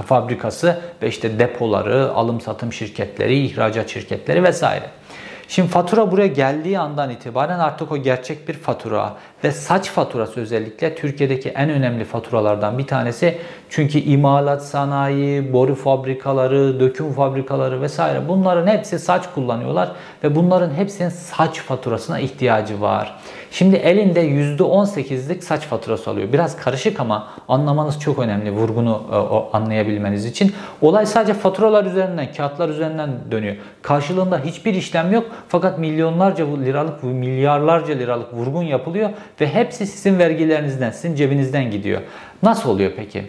fabrikası 0.07 0.81
ve 1.03 1.09
işte 1.09 1.39
depoları, 1.39 2.11
alım 2.13 2.41
satım 2.41 2.73
şirketleri, 2.73 3.45
ihracat 3.45 3.89
şirketleri 3.89 4.45
vesaire. 4.45 4.91
Şimdi 5.51 5.69
fatura 5.69 6.11
buraya 6.11 6.27
geldiği 6.27 6.79
andan 6.79 7.11
itibaren 7.11 7.59
artık 7.59 7.93
o 7.93 7.97
gerçek 7.97 8.49
bir 8.49 8.55
fatura 8.55 9.17
ve 9.45 9.53
saç 9.53 9.91
faturası 9.91 10.41
özellikle 10.41 10.95
Türkiye'deki 10.95 11.49
en 11.49 11.71
önemli 11.71 12.05
faturalardan 12.05 12.79
bir 12.79 12.87
tanesi. 12.87 13.39
Çünkü 13.71 13.99
imalat 13.99 14.65
sanayi, 14.65 15.53
boru 15.53 15.75
fabrikaları, 15.75 16.81
döküm 16.81 17.13
fabrikaları 17.13 17.83
vesaire 17.83 18.29
bunların 18.29 18.67
hepsi 18.67 18.99
saç 18.99 19.25
kullanıyorlar 19.35 19.93
ve 20.25 20.35
bunların 20.35 20.75
hepsinin 20.75 21.09
saç 21.09 21.61
faturasına 21.61 22.21
ihtiyacı 22.21 22.81
var. 22.81 23.17
Şimdi 23.51 23.77
elinde 23.77 24.29
%18'lik 24.29 25.45
saç 25.45 25.63
faturası 25.63 26.11
alıyor. 26.11 26.33
Biraz 26.33 26.57
karışık 26.57 27.01
ama 27.01 27.29
anlamanız 27.49 28.01
çok 28.01 28.19
önemli 28.19 28.51
vurgunu 28.51 29.03
e, 29.13 29.57
anlayabilmeniz 29.57 30.25
için. 30.25 30.53
Olay 30.81 31.07
sadece 31.07 31.35
faturalar 31.35 31.85
üzerinden, 31.85 32.33
kağıtlar 32.33 32.69
üzerinden 32.69 33.11
dönüyor. 33.31 33.57
Karşılığında 33.83 34.39
hiçbir 34.45 34.75
işlem 34.75 35.13
yok 35.13 35.27
fakat 35.49 35.79
milyonlarca 35.79 36.47
liralık, 36.57 37.03
milyarlarca 37.03 37.95
liralık 37.95 38.35
vurgun 38.35 38.63
yapılıyor 38.63 39.11
ve 39.41 39.49
hepsi 39.49 39.87
sizin 39.87 40.19
vergilerinizden, 40.19 40.91
sizin 40.91 41.15
cebinizden 41.15 41.71
gidiyor. 41.71 42.01
Nasıl 42.43 42.71
oluyor 42.71 42.93
peki? 42.97 43.25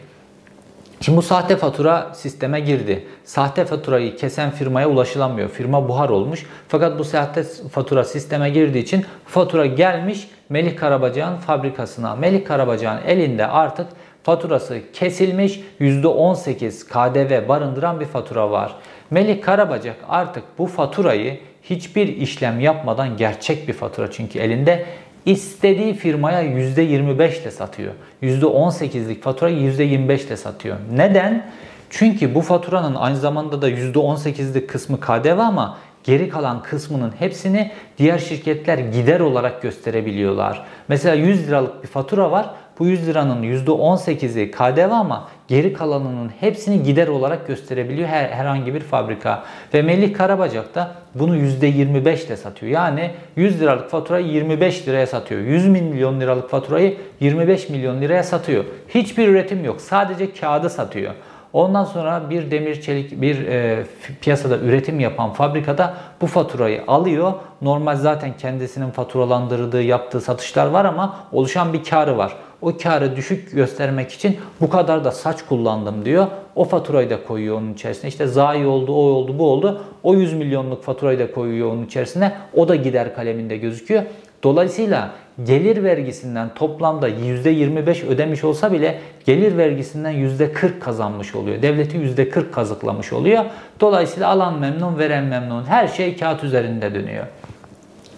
Şimdi 1.01 1.17
bu 1.17 1.21
sahte 1.21 1.57
fatura 1.57 2.13
sisteme 2.13 2.59
girdi. 2.59 3.07
Sahte 3.23 3.65
faturayı 3.65 4.15
kesen 4.15 4.51
firmaya 4.51 4.89
ulaşılamıyor. 4.89 5.49
Firma 5.49 5.89
buhar 5.89 6.09
olmuş. 6.09 6.45
Fakat 6.67 6.99
bu 6.99 7.03
sahte 7.03 7.43
fatura 7.43 8.03
sisteme 8.03 8.49
girdiği 8.49 8.79
için 8.79 9.05
fatura 9.25 9.65
gelmiş 9.65 10.29
Melih 10.49 10.77
Karabacak'ın 10.77 11.37
fabrikasına. 11.37 12.15
Melih 12.15 12.45
Karabacak'ın 12.45 13.07
elinde 13.07 13.47
artık 13.47 13.87
faturası 14.23 14.79
kesilmiş 14.93 15.61
%18 15.79 16.87
KDV 16.87 17.47
barındıran 17.47 17.99
bir 17.99 18.05
fatura 18.05 18.51
var. 18.51 18.75
Melih 19.11 19.41
Karabacak 19.41 19.95
artık 20.09 20.43
bu 20.57 20.67
faturayı 20.67 21.39
hiçbir 21.63 22.07
işlem 22.07 22.59
yapmadan 22.59 23.17
gerçek 23.17 23.67
bir 23.67 23.73
fatura 23.73 24.11
çünkü 24.11 24.39
elinde 24.39 24.85
istediği 25.25 25.93
firmaya 25.93 26.43
%25 26.43 27.41
ile 27.41 27.51
satıyor. 27.51 27.93
%18'lik 28.23 29.23
faturayı 29.23 29.57
%25 29.57 30.27
ile 30.27 30.37
satıyor. 30.37 30.77
Neden? 30.93 31.45
Çünkü 31.89 32.35
bu 32.35 32.41
faturanın 32.41 32.95
aynı 32.95 33.17
zamanda 33.17 33.61
da 33.61 33.69
%18'lik 33.69 34.69
kısmı 34.69 34.99
KDV 34.99 35.39
ama 35.39 35.77
geri 36.03 36.29
kalan 36.29 36.63
kısmının 36.63 37.13
hepsini 37.19 37.71
diğer 37.97 38.17
şirketler 38.17 38.77
gider 38.77 39.19
olarak 39.19 39.61
gösterebiliyorlar. 39.61 40.65
Mesela 40.87 41.15
100 41.15 41.47
liralık 41.47 41.83
bir 41.83 41.87
fatura 41.87 42.31
var. 42.31 42.49
Bu 42.79 42.87
100 42.87 43.07
liranın 43.07 43.43
%18'i 43.43 44.51
KDV 44.51 44.91
ama 44.91 45.27
geri 45.51 45.73
kalanının 45.73 46.31
hepsini 46.39 46.83
gider 46.83 47.07
olarak 47.07 47.47
gösterebiliyor 47.47 48.07
her, 48.07 48.29
herhangi 48.29 48.73
bir 48.73 48.79
fabrika. 48.79 49.43
Ve 49.73 49.81
Melih 49.81 50.13
Karabacak 50.13 50.75
da 50.75 50.91
bunu 51.15 51.37
%25 51.37 52.25
ile 52.25 52.37
satıyor. 52.37 52.71
Yani 52.71 53.11
100 53.35 53.61
liralık 53.61 53.89
faturayı 53.89 54.27
25 54.27 54.87
liraya 54.87 55.07
satıyor. 55.07 55.41
100 55.41 55.67
milyon 55.67 56.19
liralık 56.19 56.49
faturayı 56.49 56.97
25 57.19 57.69
milyon 57.69 58.01
liraya 58.01 58.23
satıyor. 58.23 58.65
Hiçbir 58.89 59.27
üretim 59.27 59.65
yok. 59.65 59.81
Sadece 59.81 60.33
kağıdı 60.33 60.69
satıyor. 60.69 61.13
Ondan 61.53 61.85
sonra 61.85 62.29
bir 62.29 62.51
demir 62.51 62.81
çelik 62.81 63.21
bir 63.21 63.47
e, 63.47 63.83
piyasada 64.21 64.57
üretim 64.57 64.99
yapan 64.99 65.33
fabrikada 65.33 65.93
bu 66.21 66.27
faturayı 66.27 66.83
alıyor. 66.87 67.33
Normal 67.61 67.95
zaten 67.95 68.37
kendisinin 68.37 68.91
faturalandırdığı, 68.91 69.81
yaptığı 69.81 70.21
satışlar 70.21 70.67
var 70.67 70.85
ama 70.85 71.19
oluşan 71.31 71.73
bir 71.73 71.83
karı 71.83 72.17
var. 72.17 72.33
O 72.61 72.77
karı 72.77 73.15
düşük 73.15 73.51
göstermek 73.51 74.11
için 74.11 74.37
bu 74.61 74.69
kadar 74.69 75.05
da 75.05 75.11
saç 75.11 75.45
kullandım 75.49 76.05
diyor. 76.05 76.27
O 76.55 76.65
faturayı 76.65 77.09
da 77.09 77.23
koyuyor 77.23 77.57
onun 77.57 77.73
içerisine. 77.73 78.09
İşte 78.09 78.27
zayi 78.27 78.65
oldu, 78.65 78.91
o 78.91 78.95
oldu, 78.95 79.39
bu 79.39 79.51
oldu. 79.51 79.81
O 80.03 80.13
100 80.13 80.33
milyonluk 80.33 80.83
faturayı 80.83 81.19
da 81.19 81.31
koyuyor 81.31 81.71
onun 81.71 81.85
içerisine. 81.85 82.33
O 82.55 82.67
da 82.67 82.75
gider 82.75 83.15
kaleminde 83.15 83.57
gözüküyor. 83.57 84.03
Dolayısıyla 84.43 85.11
gelir 85.43 85.83
vergisinden 85.83 86.53
toplamda 86.55 87.09
%25 87.09 88.07
ödemiş 88.07 88.43
olsa 88.43 88.71
bile 88.71 88.99
gelir 89.25 89.57
vergisinden 89.57 90.13
%40 90.13 90.79
kazanmış 90.79 91.35
oluyor. 91.35 91.61
Devleti 91.61 91.97
%40 91.97 92.51
kazıklamış 92.51 93.13
oluyor. 93.13 93.45
Dolayısıyla 93.79 94.29
alan 94.29 94.59
memnun, 94.59 94.99
veren 94.99 95.23
memnun. 95.23 95.65
Her 95.65 95.87
şey 95.87 96.17
kağıt 96.17 96.43
üzerinde 96.43 96.95
dönüyor. 96.95 97.25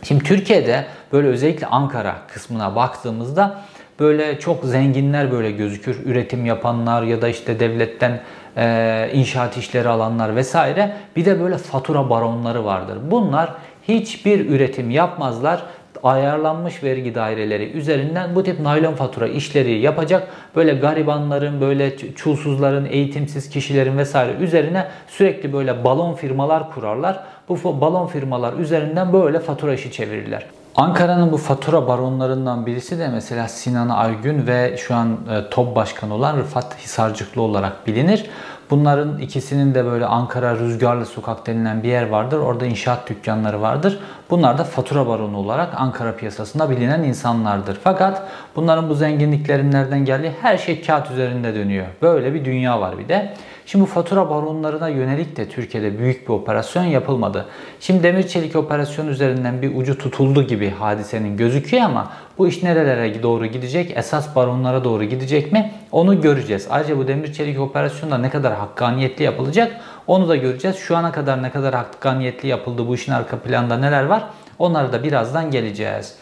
Şimdi 0.03 0.23
Türkiye'de 0.23 0.85
böyle 1.11 1.27
özellikle 1.27 1.67
Ankara 1.67 2.15
kısmına 2.27 2.75
baktığımızda 2.75 3.61
böyle 3.99 4.39
çok 4.39 4.63
zenginler 4.63 5.31
böyle 5.31 5.51
gözükür. 5.51 6.05
Üretim 6.05 6.45
yapanlar 6.45 7.03
ya 7.03 7.21
da 7.21 7.29
işte 7.29 7.59
devletten 7.59 8.21
e, 8.57 9.09
inşaat 9.13 9.57
işleri 9.57 9.89
alanlar 9.89 10.35
vesaire. 10.35 10.93
Bir 11.15 11.25
de 11.25 11.41
böyle 11.41 11.57
fatura 11.57 12.09
baronları 12.09 12.65
vardır. 12.65 12.97
Bunlar 13.11 13.53
hiçbir 13.87 14.49
üretim 14.49 14.91
yapmazlar 14.91 15.63
ayarlanmış 16.03 16.83
vergi 16.83 17.15
daireleri 17.15 17.71
üzerinden 17.71 18.35
bu 18.35 18.43
tip 18.43 18.59
naylon 18.59 18.93
fatura 18.93 19.27
işleri 19.27 19.79
yapacak 19.79 20.27
böyle 20.55 20.73
garibanların, 20.73 21.61
böyle 21.61 21.97
çulsuzların, 22.15 22.85
eğitimsiz 22.85 23.49
kişilerin 23.49 23.97
vesaire 23.97 24.31
üzerine 24.31 24.87
sürekli 25.07 25.53
böyle 25.53 25.83
balon 25.83 26.13
firmalar 26.13 26.71
kurarlar. 26.71 27.23
Bu 27.49 27.81
balon 27.81 28.07
firmalar 28.07 28.53
üzerinden 28.53 29.13
böyle 29.13 29.39
fatura 29.39 29.73
işi 29.73 29.91
çevirirler. 29.91 30.45
Ankara'nın 30.75 31.31
bu 31.31 31.37
fatura 31.37 31.87
baronlarından 31.87 32.65
birisi 32.65 32.99
de 32.99 33.07
mesela 33.07 33.47
Sinan 33.47 33.89
Aygün 33.89 34.47
ve 34.47 34.77
şu 34.77 34.95
an 34.95 35.17
e, 35.31 35.49
TOB 35.49 35.75
başkanı 35.75 36.13
olan 36.13 36.37
Rıfat 36.37 36.77
Hisarcıklı 36.79 37.41
olarak 37.41 37.87
bilinir. 37.87 38.25
Bunların 38.69 39.17
ikisinin 39.17 39.75
de 39.75 39.85
böyle 39.85 40.05
Ankara 40.05 40.55
Rüzgarlı 40.55 41.05
Sokak 41.05 41.47
denilen 41.47 41.83
bir 41.83 41.87
yer 41.87 42.09
vardır. 42.09 42.37
Orada 42.37 42.65
inşaat 42.65 43.09
dükkanları 43.09 43.61
vardır. 43.61 43.99
Bunlar 44.29 44.57
da 44.57 44.63
fatura 44.63 45.07
baronu 45.07 45.37
olarak 45.37 45.69
Ankara 45.75 46.15
piyasasında 46.15 46.69
bilinen 46.69 47.03
insanlardır. 47.03 47.77
Fakat 47.83 48.23
bunların 48.55 48.89
bu 48.89 48.95
zenginliklerin 48.95 49.71
nereden 49.71 50.05
geldiği 50.05 50.31
her 50.41 50.57
şey 50.57 50.81
kağıt 50.81 51.11
üzerinde 51.11 51.55
dönüyor. 51.55 51.85
Böyle 52.01 52.33
bir 52.33 52.45
dünya 52.45 52.81
var 52.81 52.97
bir 52.97 53.09
de. 53.09 53.33
Şimdi 53.65 53.83
bu 53.83 53.87
fatura 53.87 54.29
baronlarına 54.29 54.89
yönelik 54.89 55.37
de 55.37 55.49
Türkiye'de 55.49 55.99
büyük 55.99 56.27
bir 56.27 56.33
operasyon 56.33 56.83
yapılmadı. 56.83 57.45
Şimdi 57.79 58.03
demir 58.03 58.27
çelik 58.27 58.55
operasyonu 58.55 59.09
üzerinden 59.09 59.61
bir 59.61 59.75
ucu 59.75 59.97
tutuldu 59.97 60.47
gibi 60.47 60.69
hadisenin 60.69 61.37
gözüküyor 61.37 61.83
ama 61.83 62.11
bu 62.37 62.47
iş 62.47 62.63
nerelere 62.63 63.23
doğru 63.23 63.45
gidecek? 63.45 63.97
Esas 63.97 64.35
baronlara 64.35 64.83
doğru 64.83 65.03
gidecek 65.03 65.51
mi? 65.51 65.71
Onu 65.91 66.21
göreceğiz. 66.21 66.67
Ayrıca 66.69 66.97
bu 66.97 67.07
demir 67.07 67.33
çelik 67.33 67.59
operasyonda 67.59 68.17
ne 68.17 68.29
kadar 68.29 68.53
hakkaniyetli 68.53 69.23
yapılacak? 69.23 69.81
Onu 70.07 70.29
da 70.29 70.35
göreceğiz. 70.35 70.77
Şu 70.77 70.97
ana 70.97 71.11
kadar 71.11 71.43
ne 71.43 71.51
kadar 71.51 71.75
hakkaniyetli 71.75 72.47
yapıldı 72.47 72.87
bu 72.87 72.95
işin 72.95 73.11
arka 73.11 73.39
planda 73.39 73.77
neler 73.77 74.03
var? 74.03 74.23
Onlara 74.59 74.93
da 74.93 75.03
birazdan 75.03 75.51
geleceğiz. 75.51 76.15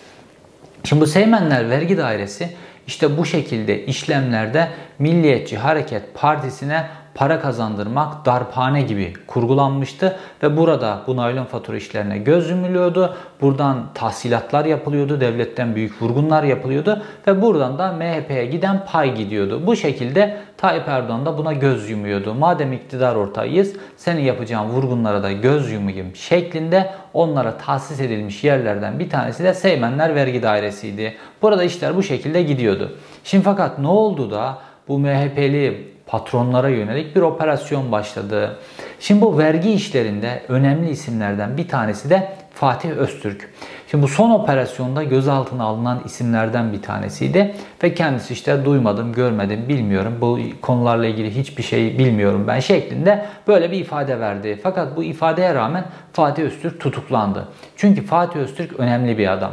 Şimdi 0.84 1.02
bu 1.02 1.08
Seymenler 1.08 1.70
Vergi 1.70 1.98
Dairesi 1.98 2.50
işte 2.88 3.18
bu 3.18 3.26
şekilde 3.26 3.86
işlemlerde 3.86 4.68
Milliyetçi 5.00 5.58
Hareket 5.58 6.14
Partisi'ne 6.14 6.86
para 7.16 7.40
kazandırmak 7.40 8.26
darphane 8.26 8.82
gibi 8.82 9.14
kurgulanmıştı 9.28 10.18
ve 10.44 10.58
burada 10.58 11.02
bu 11.08 11.16
naylon 11.16 11.46
fatura 11.46 11.78
işlerine 11.78 12.18
göz 12.18 12.50
yumuluyordu. 12.50 13.16
Buradan 13.42 13.78
tahsilatlar 13.94 14.66
yapılıyordu, 14.66 15.22
devletten 15.22 15.76
büyük 15.76 16.02
vurgunlar 16.02 16.44
yapılıyordu 16.44 17.02
ve 17.28 17.42
buradan 17.42 17.78
da 17.78 17.94
MHP'ye 17.94 18.46
giden 18.46 18.86
pay 18.86 19.16
gidiyordu. 19.16 19.62
Bu 19.68 19.76
şekilde 19.76 20.38
Tayyip 20.58 20.88
Erdoğan 20.88 21.26
da 21.26 21.38
buna 21.38 21.54
göz 21.54 21.90
yumuyordu. 21.90 22.34
Madem 22.34 22.74
iktidar 22.74 23.16
ortağıyız, 23.16 23.76
senin 23.98 24.22
yapacağın 24.22 24.70
vurgunlara 24.70 25.24
da 25.24 25.32
göz 25.32 25.72
yumayım 25.72 26.16
şeklinde 26.16 26.90
onlara 27.14 27.58
tahsis 27.58 28.00
edilmiş 28.00 28.44
yerlerden 28.44 29.00
bir 29.00 29.10
tanesi 29.10 29.44
de 29.44 29.54
Seymenler 29.54 30.16
Vergi 30.16 30.44
Dairesi'ydi. 30.44 31.16
Burada 31.42 31.64
işler 31.64 31.96
bu 31.96 32.04
şekilde 32.04 32.44
gidiyordu. 32.44 32.98
Şimdi 33.24 33.44
fakat 33.44 33.80
ne 33.80 33.88
oldu 33.88 34.32
da 34.32 34.58
bu 34.88 35.00
MHP'li 35.00 35.91
patronlara 36.12 36.70
yönelik 36.70 37.16
bir 37.16 37.22
operasyon 37.22 37.92
başladı. 37.92 38.58
Şimdi 39.00 39.22
bu 39.22 39.38
vergi 39.38 39.72
işlerinde 39.72 40.44
önemli 40.48 40.90
isimlerden 40.90 41.58
bir 41.58 41.68
tanesi 41.68 42.10
de 42.10 42.34
Fatih 42.54 42.90
Öztürk. 42.90 43.50
Şimdi 43.92 44.04
bu 44.04 44.08
son 44.08 44.30
operasyonda 44.30 45.04
gözaltına 45.04 45.64
alınan 45.64 46.02
isimlerden 46.06 46.74
bir 46.74 46.82
tanesiydi 46.82 47.56
ve 47.84 47.94
kendisi 47.94 48.34
işte 48.34 48.66
duymadım, 48.66 49.14
görmedim, 49.14 49.66
bilmiyorum. 49.70 50.14
Bu 50.22 50.40
konularla 50.62 51.06
ilgili 51.06 51.36
hiçbir 51.36 51.64
şey 51.64 51.98
bilmiyorum 52.00 52.46
ben 52.48 52.60
şeklinde 52.60 53.26
böyle 53.48 53.72
bir 53.72 53.80
ifade 53.80 54.20
verdi. 54.20 54.60
Fakat 54.64 54.96
bu 54.96 55.04
ifadeye 55.04 55.56
rağmen 55.56 55.86
Fatih 56.14 56.44
Öztürk 56.44 56.80
tutuklandı. 56.80 57.48
Çünkü 57.78 58.06
Fatih 58.06 58.40
Öztürk 58.40 58.80
önemli 58.80 59.18
bir 59.18 59.34
adam. 59.34 59.52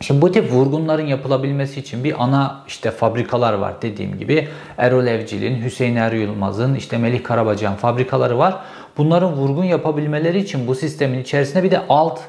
Şimdi 0.00 0.22
bu 0.22 0.32
tip 0.32 0.52
vurgunların 0.52 1.06
yapılabilmesi 1.06 1.80
için 1.80 2.04
bir 2.04 2.24
ana 2.24 2.64
işte 2.68 2.90
fabrikalar 2.90 3.52
var 3.52 3.82
dediğim 3.82 4.18
gibi. 4.18 4.48
Erol 4.78 5.06
Evcil'in, 5.06 5.62
Hüseyin 5.64 5.96
Er 5.96 6.12
Yılmaz'ın, 6.12 6.74
işte 6.74 6.98
Melih 6.98 7.24
Karabacak'ın 7.24 7.76
fabrikaları 7.76 8.38
var. 8.38 8.56
Bunların 8.96 9.32
vurgun 9.32 9.64
yapabilmeleri 9.64 10.38
için 10.38 10.66
bu 10.66 10.74
sistemin 10.74 11.18
içerisinde 11.18 11.62
bir 11.62 11.70
de 11.70 11.82
alt 11.88 12.20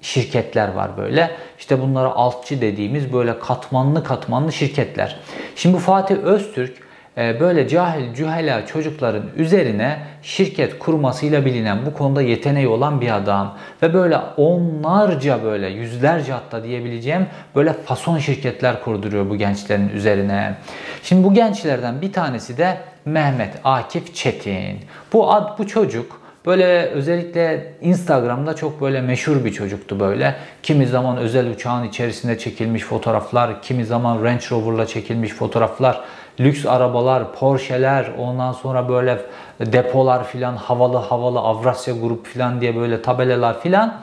şirketler 0.00 0.72
var 0.72 0.90
böyle. 0.96 1.30
İşte 1.58 1.82
bunlara 1.82 2.08
altçı 2.08 2.60
dediğimiz 2.60 3.12
böyle 3.12 3.38
katmanlı 3.38 4.04
katmanlı 4.04 4.52
şirketler. 4.52 5.20
Şimdi 5.56 5.78
Fatih 5.78 6.16
Öztürk 6.16 6.85
böyle 7.16 7.68
cahil 7.68 8.14
cühela 8.14 8.66
çocukların 8.66 9.22
üzerine 9.36 9.98
şirket 10.22 10.78
kurmasıyla 10.78 11.44
bilinen 11.44 11.86
bu 11.86 11.94
konuda 11.94 12.22
yeteneği 12.22 12.68
olan 12.68 13.00
bir 13.00 13.16
adam 13.16 13.56
ve 13.82 13.94
böyle 13.94 14.18
onlarca 14.36 15.44
böyle 15.44 15.68
yüzlerce 15.68 16.32
hatta 16.32 16.64
diyebileceğim 16.64 17.26
böyle 17.54 17.72
fason 17.72 18.18
şirketler 18.18 18.84
kurduruyor 18.84 19.30
bu 19.30 19.36
gençlerin 19.36 19.88
üzerine. 19.88 20.54
Şimdi 21.02 21.24
bu 21.24 21.34
gençlerden 21.34 22.02
bir 22.02 22.12
tanesi 22.12 22.58
de 22.58 22.76
Mehmet 23.04 23.54
Akif 23.64 24.14
Çetin. 24.14 24.78
Bu 25.12 25.32
ad 25.32 25.58
bu 25.58 25.66
çocuk 25.66 26.26
Böyle 26.46 26.86
özellikle 26.86 27.72
Instagram'da 27.80 28.56
çok 28.56 28.80
böyle 28.80 29.00
meşhur 29.00 29.44
bir 29.44 29.52
çocuktu 29.52 30.00
böyle. 30.00 30.34
Kimi 30.62 30.86
zaman 30.86 31.16
özel 31.16 31.50
uçağın 31.50 31.84
içerisinde 31.84 32.38
çekilmiş 32.38 32.82
fotoğraflar, 32.82 33.62
kimi 33.62 33.84
zaman 33.84 34.24
Range 34.24 34.44
Rover'la 34.50 34.86
çekilmiş 34.86 35.32
fotoğraflar 35.32 36.00
lüks 36.40 36.66
arabalar, 36.66 37.32
Porsche'ler, 37.32 38.06
ondan 38.18 38.52
sonra 38.52 38.88
böyle 38.88 39.18
depolar 39.60 40.24
filan, 40.24 40.56
havalı 40.56 40.96
havalı 40.96 41.38
Avrasya 41.38 41.94
Grup 41.94 42.26
filan 42.26 42.60
diye 42.60 42.76
böyle 42.76 43.02
tabelalar 43.02 43.60
filan. 43.60 43.94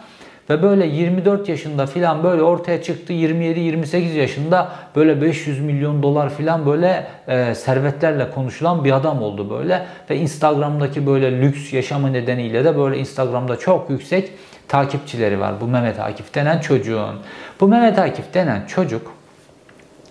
Ve 0.50 0.64
böyle 0.64 0.86
24 0.86 1.50
yaşında 1.50 1.86
filan 1.86 2.24
böyle 2.24 2.42
ortaya 2.42 2.84
çıktı 2.84 3.14
27-28 3.14 3.98
yaşında 3.98 4.72
böyle 4.96 5.22
500 5.22 5.60
milyon 5.60 6.04
dolar 6.04 6.30
filan 6.30 6.66
böyle 6.66 7.08
e, 7.28 7.56
servetlerle 7.56 8.32
konuşulan 8.32 8.84
bir 8.84 8.92
adam 8.92 9.22
oldu 9.22 9.50
böyle. 9.50 9.86
Ve 10.10 10.18
Instagram'daki 10.18 11.08
böyle 11.08 11.42
lüks 11.42 11.74
yaşamı 11.74 12.14
nedeniyle 12.14 12.66
de 12.66 12.78
böyle 12.78 12.98
Instagram'da 12.98 13.60
çok 13.60 13.90
yüksek 13.90 14.32
takipçileri 14.68 15.40
var 15.40 15.54
bu 15.62 15.68
Mehmet 15.68 16.00
Akif 16.00 16.36
denen 16.36 16.60
çocuğun. 16.60 17.16
Bu 17.60 17.68
Mehmet 17.68 18.00
Akif 18.00 18.34
denen 18.34 18.66
çocuk 18.68 19.12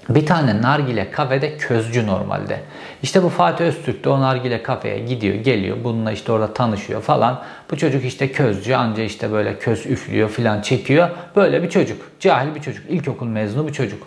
bir 0.08 0.26
tane 0.26 0.62
nargile 0.62 1.10
kafede 1.10 1.56
közcü 1.56 2.06
normalde. 2.06 2.60
İşte 3.02 3.22
bu 3.22 3.28
Fatih 3.28 3.64
Öztürk 3.64 4.04
de 4.04 4.08
o 4.08 4.20
nargile 4.20 4.62
kafeye 4.62 4.98
gidiyor, 4.98 5.34
geliyor. 5.34 5.76
Bununla 5.84 6.12
işte 6.12 6.32
orada 6.32 6.54
tanışıyor 6.54 7.02
falan. 7.02 7.42
Bu 7.70 7.76
çocuk 7.76 8.04
işte 8.04 8.32
közcü, 8.32 8.74
anca 8.74 9.02
işte 9.02 9.32
böyle 9.32 9.58
köz 9.58 9.86
üflüyor 9.86 10.28
filan 10.28 10.62
çekiyor. 10.62 11.08
Böyle 11.36 11.62
bir 11.62 11.70
çocuk. 11.70 12.02
Cahil 12.20 12.54
bir 12.54 12.60
çocuk. 12.60 12.90
ilkokul 12.90 13.26
mezunu 13.26 13.68
bir 13.68 13.72
çocuk. 13.72 14.02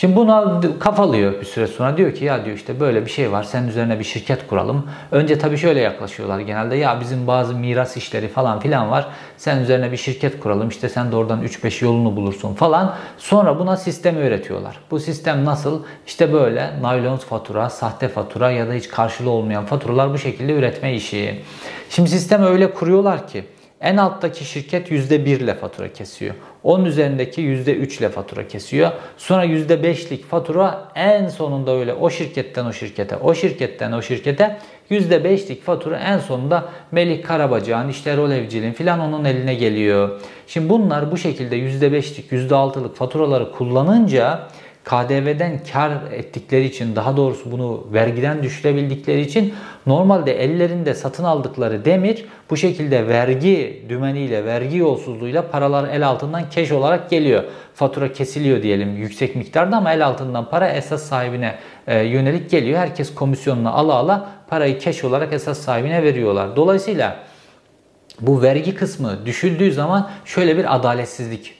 Şimdi 0.00 0.16
buna 0.16 0.60
kafalıyor 0.80 1.40
bir 1.40 1.46
süre 1.46 1.66
sonra. 1.66 1.96
Diyor 1.96 2.14
ki 2.14 2.24
ya 2.24 2.44
diyor 2.44 2.56
işte 2.56 2.80
böyle 2.80 3.06
bir 3.06 3.10
şey 3.10 3.32
var. 3.32 3.42
Senin 3.42 3.68
üzerine 3.68 3.98
bir 3.98 4.04
şirket 4.04 4.46
kuralım. 4.46 4.90
Önce 5.12 5.38
tabii 5.38 5.58
şöyle 5.58 5.80
yaklaşıyorlar 5.80 6.40
genelde. 6.40 6.76
Ya 6.76 7.00
bizim 7.00 7.26
bazı 7.26 7.54
miras 7.54 7.96
işleri 7.96 8.28
falan 8.28 8.60
filan 8.60 8.90
var. 8.90 9.06
Sen 9.36 9.58
üzerine 9.58 9.92
bir 9.92 9.96
şirket 9.96 10.40
kuralım. 10.40 10.68
İşte 10.68 10.88
sen 10.88 11.12
de 11.12 11.16
oradan 11.16 11.42
3-5 11.42 11.84
yolunu 11.84 12.16
bulursun 12.16 12.54
falan. 12.54 12.94
Sonra 13.18 13.58
buna 13.58 13.76
sistemi 13.76 14.18
öğretiyorlar. 14.18 14.78
Bu 14.90 15.00
sistem 15.00 15.44
nasıl? 15.44 15.82
İşte 16.06 16.32
böyle 16.32 16.70
naylon 16.82 17.16
fatura, 17.16 17.70
sahte 17.70 18.08
fatura 18.08 18.50
ya 18.50 18.68
da 18.68 18.72
hiç 18.72 18.88
karşılığı 18.88 19.30
olmayan 19.30 19.66
faturalar 19.66 20.12
bu 20.12 20.18
şekilde 20.18 20.52
üretme 20.52 20.94
işi. 20.94 21.42
Şimdi 21.90 22.10
sistemi 22.10 22.44
öyle 22.44 22.74
kuruyorlar 22.74 23.28
ki 23.28 23.44
en 23.80 23.96
alttaki 23.96 24.44
şirket 24.44 24.90
%1 24.90 25.28
ile 25.28 25.54
fatura 25.54 25.92
kesiyor. 25.92 26.34
Onun 26.62 26.84
üzerindeki 26.84 27.42
%3 27.42 27.98
ile 27.98 28.08
fatura 28.08 28.48
kesiyor. 28.48 28.90
Sonra 29.16 29.44
%5'lik 29.44 30.24
fatura 30.24 30.88
en 30.94 31.28
sonunda 31.28 31.72
öyle 31.72 31.94
o 31.94 32.10
şirketten 32.10 32.64
o 32.64 32.72
şirkete, 32.72 33.16
o 33.16 33.34
şirketten 33.34 33.92
o 33.92 34.02
şirkete 34.02 34.58
%5'lik 34.90 35.62
fatura 35.62 35.98
en 35.98 36.18
sonunda 36.18 36.68
Melih 36.92 37.22
Karabacak'ın, 37.22 37.88
işte 37.88 38.10
Erol 38.10 38.30
Evcil'in 38.30 38.72
filan 38.72 39.00
onun 39.00 39.24
eline 39.24 39.54
geliyor. 39.54 40.20
Şimdi 40.46 40.68
bunlar 40.68 41.12
bu 41.12 41.16
şekilde 41.16 41.56
%5'lik, 41.56 42.32
%6'lık 42.32 42.96
faturaları 42.96 43.52
kullanınca 43.52 44.48
KDV'den 44.88 45.60
kar 45.72 45.92
ettikleri 46.12 46.64
için 46.64 46.96
daha 46.96 47.16
doğrusu 47.16 47.52
bunu 47.52 47.86
vergiden 47.92 48.42
düşürebildikleri 48.42 49.20
için 49.20 49.54
normalde 49.86 50.44
ellerinde 50.44 50.94
satın 50.94 51.24
aldıkları 51.24 51.84
demir 51.84 52.24
bu 52.50 52.56
şekilde 52.56 53.08
vergi 53.08 53.84
dümeniyle, 53.88 54.44
vergi 54.44 54.76
yolsuzluğuyla 54.76 55.50
paralar 55.50 55.88
el 55.88 56.08
altından 56.08 56.50
keş 56.50 56.72
olarak 56.72 57.10
geliyor. 57.10 57.44
Fatura 57.74 58.12
kesiliyor 58.12 58.62
diyelim 58.62 58.96
yüksek 58.96 59.36
miktarda 59.36 59.76
ama 59.76 59.92
el 59.92 60.06
altından 60.06 60.50
para 60.50 60.68
esas 60.68 61.02
sahibine 61.02 61.54
e, 61.86 61.98
yönelik 61.98 62.50
geliyor. 62.50 62.78
Herkes 62.78 63.14
komisyonunu 63.14 63.76
ala 63.78 63.94
ala 63.94 64.30
parayı 64.48 64.78
keş 64.78 65.04
olarak 65.04 65.32
esas 65.32 65.58
sahibine 65.58 66.02
veriyorlar. 66.02 66.56
Dolayısıyla 66.56 67.16
bu 68.20 68.42
vergi 68.42 68.74
kısmı 68.74 69.26
düşüldüğü 69.26 69.72
zaman 69.72 70.10
şöyle 70.24 70.56
bir 70.56 70.76
adaletsizlik 70.76 71.57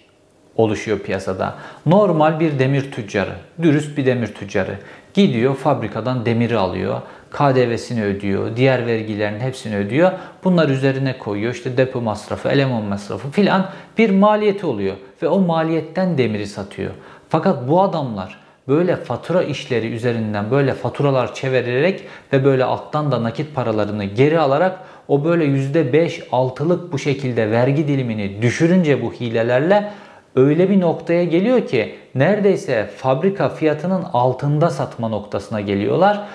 oluşuyor 0.59 0.99
piyasada. 0.99 1.55
Normal 1.87 2.41
bir 2.41 2.59
demir 2.59 2.93
tüccarı, 2.93 3.33
dürüst 3.63 3.97
bir 3.97 4.07
demir 4.07 4.27
tüccarı 4.27 4.79
gidiyor 5.15 5.55
fabrikadan 5.55 6.27
demiri 6.27 6.59
alıyor. 6.59 7.01
KDV'sini 7.31 8.05
ödüyor, 8.05 8.57
diğer 8.57 8.87
vergilerin 8.87 9.41
hepsini 9.41 9.77
ödüyor. 9.77 10.13
Bunlar 10.45 10.69
üzerine 10.69 11.19
koyuyor. 11.19 11.55
İşte 11.55 11.77
depo 11.77 12.01
masrafı, 12.01 12.49
eleman 12.49 12.83
masrafı 12.83 13.31
filan 13.31 13.67
bir 13.99 14.11
maliyeti 14.11 14.67
oluyor 14.67 14.97
ve 15.23 15.29
o 15.29 15.41
maliyetten 15.41 16.19
demiri 16.19 16.47
satıyor. 16.47 16.91
Fakat 17.29 17.69
bu 17.69 17.83
adamlar 17.83 18.39
böyle 18.69 18.97
fatura 18.97 19.43
işleri 19.43 19.95
üzerinden 19.95 20.51
böyle 20.51 20.75
faturalar 20.75 21.35
çevirerek 21.35 22.05
ve 22.33 22.45
böyle 22.45 22.65
alttan 22.65 23.13
da 23.13 23.23
nakit 23.23 23.55
paralarını 23.55 24.05
geri 24.05 24.41
alarak 24.41 24.79
o 25.09 25.25
böyle 25.25 25.45
%5 25.45 26.23
altılık 26.33 26.93
bu 26.93 26.99
şekilde 26.99 27.51
vergi 27.51 27.89
dilimini 27.89 28.43
düşürünce 28.43 29.03
bu 29.03 29.13
hilelerle 29.13 29.93
öyle 30.37 30.71
bir 30.71 30.81
noktaya 30.81 31.25
geliyor 31.25 31.67
ki 31.67 31.95
neredeyse 32.15 32.91
fabrika 32.97 33.49
fiyatının 33.49 34.03
altında 34.13 34.71
satma 34.71 35.09
noktasına 35.09 35.61
geliyorlar. 35.61 36.29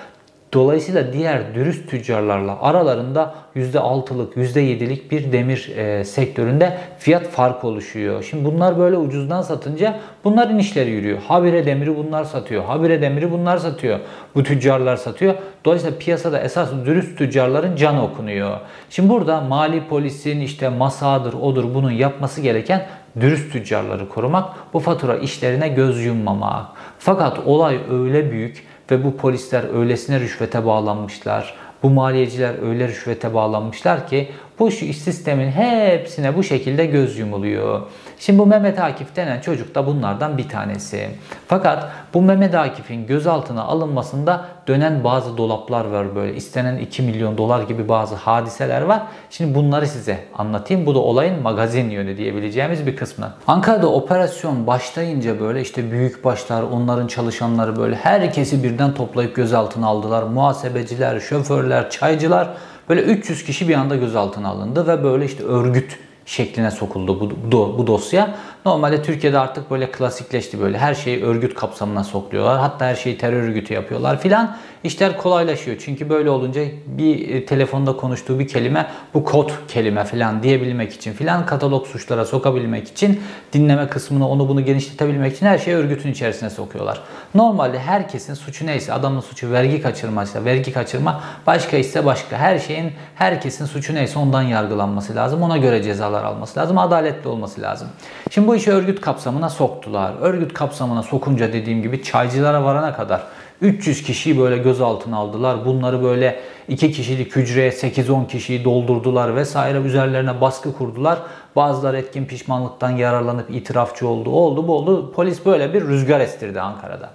Dolayısıyla 0.54 1.12
diğer 1.12 1.54
dürüst 1.54 1.90
tüccarlarla 1.90 2.62
aralarında 2.62 3.34
%6'lık, 3.56 4.36
%7'lik 4.36 5.10
bir 5.10 5.32
demir 5.32 5.72
e, 5.76 6.04
sektöründe 6.04 6.78
fiyat 6.98 7.26
farkı 7.26 7.66
oluşuyor. 7.66 8.26
Şimdi 8.30 8.44
bunlar 8.44 8.78
böyle 8.78 8.96
ucuzdan 8.96 9.42
satınca 9.42 9.96
bunların 10.24 10.58
işleri 10.58 10.90
yürüyor. 10.90 11.18
Habire 11.28 11.66
demiri 11.66 11.96
bunlar 11.96 12.24
satıyor. 12.24 12.64
Habire 12.64 13.02
demiri 13.02 13.32
bunlar 13.32 13.56
satıyor. 13.56 13.98
Bu 14.34 14.42
tüccarlar 14.42 14.96
satıyor. 14.96 15.34
Dolayısıyla 15.64 15.98
piyasada 15.98 16.40
esas 16.40 16.72
dürüst 16.86 17.18
tüccarların 17.18 17.76
canı 17.76 18.04
okunuyor. 18.04 18.58
Şimdi 18.90 19.08
burada 19.08 19.40
mali 19.40 19.88
polisin 19.88 20.40
işte 20.40 20.68
masadır, 20.68 21.32
odur 21.32 21.74
bunun 21.74 21.90
yapması 21.90 22.40
gereken 22.40 22.86
dürüst 23.20 23.52
tüccarları 23.52 24.08
korumak, 24.08 24.74
bu 24.74 24.80
fatura 24.80 25.16
işlerine 25.16 25.68
göz 25.68 26.04
yummamak. 26.04 26.66
Fakat 26.98 27.38
olay 27.46 27.78
öyle 27.90 28.30
büyük 28.30 28.66
ve 28.90 29.04
bu 29.04 29.16
polisler 29.16 29.74
öylesine 29.74 30.20
rüşvete 30.20 30.66
bağlanmışlar. 30.66 31.54
Bu 31.82 31.90
maliyeciler 31.90 32.54
öyle 32.68 32.88
rüşvete 32.88 33.34
bağlanmışlar 33.34 34.08
ki 34.08 34.28
bu 34.58 34.70
sistemin 34.70 35.50
hepsine 35.50 36.36
bu 36.36 36.42
şekilde 36.42 36.86
göz 36.86 37.18
yumuluyor. 37.18 37.82
Şimdi 38.18 38.38
bu 38.38 38.46
Mehmet 38.46 38.80
Akif 38.80 39.16
denen 39.16 39.40
çocuk 39.40 39.74
da 39.74 39.86
bunlardan 39.86 40.38
bir 40.38 40.48
tanesi. 40.48 41.08
Fakat 41.46 41.90
bu 42.14 42.22
Mehmet 42.22 42.54
Akif'in 42.54 43.06
gözaltına 43.06 43.62
alınmasında 43.62 44.44
dönen 44.68 45.04
bazı 45.04 45.36
dolaplar 45.36 45.84
var 45.84 46.14
böyle. 46.16 46.34
istenen 46.34 46.76
2 46.76 47.02
milyon 47.02 47.38
dolar 47.38 47.62
gibi 47.62 47.88
bazı 47.88 48.14
hadiseler 48.14 48.82
var. 48.82 49.02
Şimdi 49.30 49.54
bunları 49.54 49.86
size 49.86 50.18
anlatayım. 50.38 50.86
Bu 50.86 50.94
da 50.94 50.98
olayın 50.98 51.42
magazin 51.42 51.90
yönü 51.90 52.16
diyebileceğimiz 52.16 52.86
bir 52.86 52.96
kısmı. 52.96 53.32
Ankara'da 53.46 53.86
operasyon 53.92 54.66
başlayınca 54.66 55.40
böyle 55.40 55.60
işte 55.60 55.90
büyük 55.90 56.24
başlar, 56.24 56.62
onların 56.62 57.06
çalışanları 57.06 57.76
böyle 57.76 57.96
herkesi 57.96 58.62
birden 58.62 58.94
toplayıp 58.94 59.36
gözaltına 59.36 59.86
aldılar. 59.86 60.22
Muhasebeciler, 60.22 61.20
şoförler, 61.20 61.90
çaycılar 61.90 62.48
böyle 62.88 63.02
300 63.02 63.44
kişi 63.44 63.68
bir 63.68 63.74
anda 63.74 63.96
gözaltına 63.96 64.48
alındı 64.48 64.86
ve 64.86 65.04
böyle 65.04 65.24
işte 65.24 65.42
örgüt 65.42 65.98
şekline 66.26 66.70
sokuldu 66.70 67.20
bu, 67.20 67.52
bu, 67.52 67.78
bu 67.78 67.86
dosya. 67.86 68.34
Normalde 68.64 69.02
Türkiye'de 69.02 69.38
artık 69.38 69.70
böyle 69.70 69.90
klasikleşti 69.90 70.60
böyle. 70.60 70.78
Her 70.78 70.94
şeyi 70.94 71.24
örgüt 71.24 71.54
kapsamına 71.54 72.04
sokluyorlar. 72.04 72.58
Hatta 72.58 72.86
her 72.86 72.94
şeyi 72.94 73.18
terör 73.18 73.42
örgütü 73.42 73.74
yapıyorlar 73.74 74.20
filan. 74.20 74.56
İşler 74.84 75.18
kolaylaşıyor. 75.18 75.76
Çünkü 75.84 76.10
böyle 76.10 76.30
olunca 76.30 76.62
bir 76.86 77.28
e, 77.28 77.46
telefonda 77.46 77.96
konuştuğu 77.96 78.38
bir 78.38 78.48
kelime 78.48 78.86
bu 79.14 79.24
kod 79.24 79.50
kelime 79.68 80.04
filan 80.04 80.42
diyebilmek 80.42 80.92
için 80.92 81.12
filan 81.12 81.46
katalog 81.46 81.86
suçlara 81.86 82.24
sokabilmek 82.24 82.88
için 82.88 83.20
dinleme 83.52 83.88
kısmını 83.88 84.28
onu 84.28 84.48
bunu 84.48 84.64
genişletebilmek 84.64 85.36
için 85.36 85.46
her 85.46 85.58
şeyi 85.58 85.76
örgütün 85.76 86.12
içerisine 86.12 86.50
sokuyorlar. 86.50 87.00
Normalde 87.34 87.78
herkesin 87.78 88.34
suçu 88.34 88.66
neyse 88.66 88.92
adamın 88.92 89.20
suçu 89.20 89.52
vergi 89.52 89.82
kaçırmaysa 89.82 90.44
vergi 90.44 90.72
kaçırma 90.72 91.20
başka 91.46 91.76
ise 91.76 92.04
başka. 92.04 92.36
Her 92.36 92.58
şeyin 92.58 92.92
herkesin 93.14 93.66
suçu 93.66 93.94
neyse 93.94 94.18
ondan 94.18 94.42
yargılanması 94.42 95.14
lazım. 95.16 95.42
Ona 95.42 95.56
göre 95.56 95.82
cezalar 95.82 96.24
alması 96.24 96.60
lazım. 96.60 96.78
Adaletli 96.78 97.28
olması 97.28 97.62
lazım. 97.62 97.88
Şimdi 98.30 98.48
bu 98.48 98.53
işi 98.54 98.72
örgüt 98.72 99.00
kapsamına 99.00 99.48
soktular. 99.48 100.12
Örgüt 100.20 100.54
kapsamına 100.54 101.02
sokunca 101.02 101.52
dediğim 101.52 101.82
gibi 101.82 102.02
çaycılara 102.02 102.64
varana 102.64 102.96
kadar 102.96 103.22
300 103.62 104.02
kişiyi 104.02 104.38
böyle 104.38 104.58
gözaltına 104.58 105.16
aldılar. 105.16 105.64
Bunları 105.64 106.02
böyle 106.02 106.40
2 106.68 106.92
kişilik 106.92 107.36
hücreye 107.36 107.70
8-10 107.70 108.26
kişiyi 108.26 108.64
doldurdular 108.64 109.36
vesaire 109.36 109.78
üzerlerine 109.78 110.40
baskı 110.40 110.72
kurdular. 110.72 111.18
Bazıları 111.56 111.98
etkin 111.98 112.24
pişmanlıktan 112.24 112.90
yararlanıp 112.90 113.50
itirafçı 113.50 114.08
oldu. 114.08 114.30
Oldu 114.30 114.68
bu 114.68 114.74
oldu. 114.74 115.12
Polis 115.12 115.46
böyle 115.46 115.74
bir 115.74 115.82
rüzgar 115.82 116.20
estirdi 116.20 116.60
Ankara'da. 116.60 117.10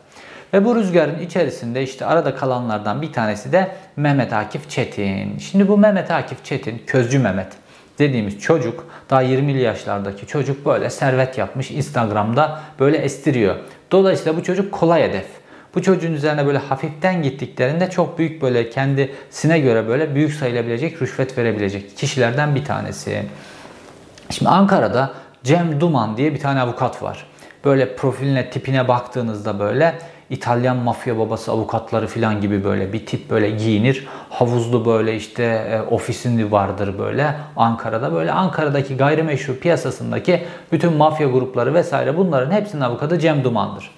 Ve 0.54 0.65
bu 0.65 0.75
rüzgarın 0.75 1.19
içerisinde 1.19 1.84
işte 1.84 2.06
arada 2.06 2.36
kalanlardan 2.36 3.02
bir 3.02 3.13
tanesi 3.13 3.52
de 3.52 3.71
Mehmet 3.95 4.34
Akif 4.34 4.69
Çetin. 4.69 5.38
Şimdi 5.38 5.67
bu 5.67 5.78
Mehmet 5.78 6.12
Akif 6.12 6.45
Çetin, 6.45 6.82
Közcü 6.88 7.19
Mehmet 7.19 7.47
dediğimiz 8.00 8.40
çocuk 8.40 8.88
daha 9.10 9.24
20'li 9.24 9.62
yaşlardaki 9.62 10.28
çocuk 10.28 10.66
böyle 10.66 10.90
servet 10.90 11.38
yapmış 11.38 11.72
Instagram'da 11.72 12.60
böyle 12.80 12.98
estiriyor. 12.98 13.56
Dolayısıyla 13.92 14.38
bu 14.38 14.44
çocuk 14.44 14.72
kolay 14.72 15.04
hedef. 15.04 15.26
Bu 15.76 15.82
çocuğun 15.82 16.14
üzerine 16.14 16.46
böyle 16.46 16.58
hafiften 16.58 17.24
gittiklerinde 17.24 17.90
çok 17.90 18.20
büyük 18.20 18.42
böyle 18.42 18.70
kendisine 18.70 19.60
göre 19.60 19.88
böyle 19.88 20.16
büyük 20.16 20.34
sayılabilecek 20.34 21.02
rüşvet 21.02 21.38
verebilecek 21.38 21.98
kişilerden 21.98 22.56
bir 22.56 22.66
tanesi. 22.66 23.26
Şimdi 24.30 24.50
Ankara'da 24.50 25.14
Cem 25.44 25.82
Duman 25.82 26.18
diye 26.18 26.34
bir 26.34 26.40
tane 26.40 26.62
avukat 26.62 27.04
var. 27.04 27.26
Böyle 27.66 27.96
profiline, 27.96 28.50
tipine 28.50 28.88
baktığınızda 28.88 29.60
böyle 29.60 29.96
İtalyan 30.30 30.78
mafya 30.78 31.20
babası 31.20 31.52
avukatları 31.52 32.08
falan 32.08 32.42
gibi 32.42 32.63
böyle 32.63 32.94
bir 32.94 33.06
tip 33.06 33.30
böyle 33.30 33.50
giyinir. 33.50 34.08
Havuzlu 34.30 34.86
böyle 34.86 35.15
işte 35.15 35.44
e, 35.44 35.82
ofisinde 35.82 36.52
vardır 36.52 37.00
böyle 37.00 37.36
Ankara'da. 37.56 38.13
Böyle 38.13 38.32
Ankara'daki 38.32 38.98
gayrimeşru 38.98 39.60
piyasasındaki 39.60 40.44
bütün 40.72 40.94
mafya 40.94 41.28
grupları 41.28 41.74
vesaire 41.74 42.18
bunların 42.18 42.52
hepsinin 42.52 42.82
avukatı 42.82 43.20
Cem 43.20 43.44
Duman'dır. 43.44 43.92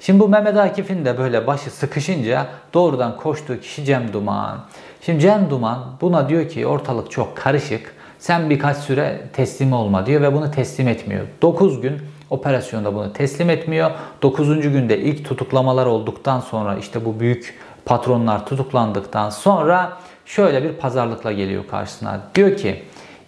Şimdi 0.00 0.20
bu 0.20 0.28
Mehmet 0.28 0.56
Akif'in 0.56 1.04
de 1.04 1.18
böyle 1.18 1.46
başı 1.46 1.70
sıkışınca 1.70 2.46
doğrudan 2.74 3.16
koştuğu 3.16 3.60
kişi 3.60 3.84
Cem 3.84 4.12
Duman. 4.12 4.58
Şimdi 5.00 5.20
Cem 5.20 5.50
Duman 5.50 5.78
buna 6.00 6.28
diyor 6.28 6.48
ki 6.48 6.66
ortalık 6.66 7.10
çok 7.10 7.36
karışık. 7.36 7.94
Sen 8.18 8.50
birkaç 8.50 8.76
süre 8.76 9.20
teslim 9.32 9.72
olma 9.72 10.06
diyor 10.06 10.20
ve 10.20 10.32
bunu 10.32 10.50
teslim 10.50 10.88
etmiyor. 10.88 11.26
9 11.42 11.80
gün 11.80 11.98
operasyonda 12.30 12.94
bunu 12.94 13.12
teslim 13.12 13.50
etmiyor. 13.50 13.90
9. 14.22 14.60
günde 14.60 14.98
ilk 14.98 15.24
tutuklamalar 15.24 15.86
olduktan 15.86 16.40
sonra 16.40 16.76
işte 16.76 17.04
bu 17.04 17.20
büyük 17.20 17.58
patronlar 17.84 18.46
tutuklandıktan 18.46 19.30
sonra 19.30 19.92
şöyle 20.26 20.62
bir 20.62 20.72
pazarlıkla 20.72 21.32
geliyor 21.32 21.64
karşısına. 21.70 22.20
Diyor 22.34 22.56
ki 22.56 22.82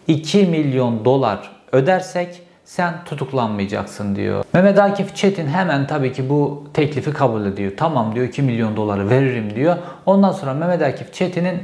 2 0.07 0.45
milyon 0.47 1.05
dolar 1.05 1.51
ödersek 1.73 2.43
sen 2.65 3.05
tutuklanmayacaksın 3.05 4.17
diyor. 4.17 4.45
Mehmet 4.53 4.79
Akif 4.79 5.17
Çetin 5.17 5.47
hemen 5.47 5.87
tabii 5.87 6.13
ki 6.13 6.29
bu 6.29 6.65
teklifi 6.75 7.13
kabul 7.13 7.47
ediyor. 7.47 7.73
Tamam 7.77 8.15
diyor 8.15 8.27
2 8.27 8.43
milyon 8.43 8.77
doları 8.77 9.11
veririm 9.11 9.57
diyor. 9.57 9.77
Ondan 10.07 10.33
sonra 10.33 10.55
Mehmet 10.55 10.83
Akif 10.83 11.15
Çetin'in 11.15 11.59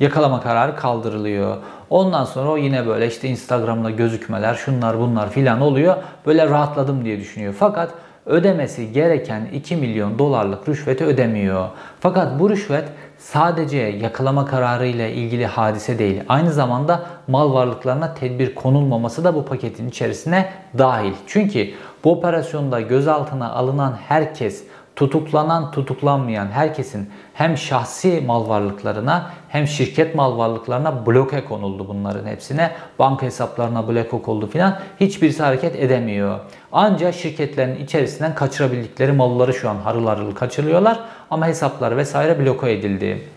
yakalama 0.00 0.40
kararı 0.40 0.76
kaldırılıyor. 0.76 1.56
Ondan 1.90 2.24
sonra 2.24 2.50
o 2.50 2.56
yine 2.56 2.86
böyle 2.86 3.06
işte 3.06 3.28
Instagram'da 3.28 3.90
gözükmeler 3.90 4.54
şunlar 4.54 4.98
bunlar 4.98 5.30
filan 5.30 5.60
oluyor. 5.60 5.96
Böyle 6.26 6.48
rahatladım 6.48 7.04
diye 7.04 7.20
düşünüyor. 7.20 7.54
Fakat 7.58 7.90
ödemesi 8.26 8.92
gereken 8.92 9.48
2 9.52 9.76
milyon 9.76 10.18
dolarlık 10.18 10.68
rüşveti 10.68 11.04
ödemiyor. 11.04 11.68
Fakat 12.00 12.40
bu 12.40 12.50
rüşvet 12.50 12.84
sadece 13.18 13.78
yakalama 13.78 14.46
kararı 14.46 14.86
ile 14.86 15.12
ilgili 15.12 15.46
hadise 15.46 15.98
değil. 15.98 16.22
Aynı 16.28 16.52
zamanda 16.52 17.02
mal 17.28 17.54
varlıklarına 17.54 18.14
tedbir 18.14 18.54
konulmaması 18.54 19.24
da 19.24 19.34
bu 19.34 19.44
paketin 19.44 19.88
içerisine 19.88 20.52
dahil. 20.78 21.12
Çünkü 21.26 21.70
bu 22.04 22.12
operasyonda 22.12 22.80
gözaltına 22.80 23.52
alınan 23.52 23.98
herkes 24.08 24.64
tutuklanan 24.96 25.70
tutuklanmayan 25.70 26.46
herkesin 26.46 27.10
hem 27.34 27.58
şahsi 27.58 28.22
mal 28.26 28.48
varlıklarına 28.48 29.30
hem 29.48 29.66
şirket 29.66 30.14
mal 30.14 30.38
varlıklarına 30.38 31.06
bloke 31.06 31.44
konuldu 31.44 31.88
bunların 31.88 32.26
hepsine. 32.26 32.70
Banka 32.98 33.26
hesaplarına 33.26 33.88
bloke 33.88 34.30
oldu 34.30 34.46
filan. 34.50 34.78
Hiçbirisi 35.00 35.42
hareket 35.42 35.76
edemiyor. 35.76 36.38
Ancak 36.72 37.14
şirketlerin 37.14 37.84
içerisinden 37.84 38.34
kaçırabildikleri 38.34 39.12
malları 39.12 39.54
şu 39.54 39.70
an 39.70 39.76
harıl 39.76 40.06
harıl 40.06 40.34
kaçırıyorlar. 40.34 41.00
Ama 41.30 41.46
hesaplar 41.46 41.96
vesaire 41.96 42.40
bloke 42.40 42.72
edildi. 42.72 43.28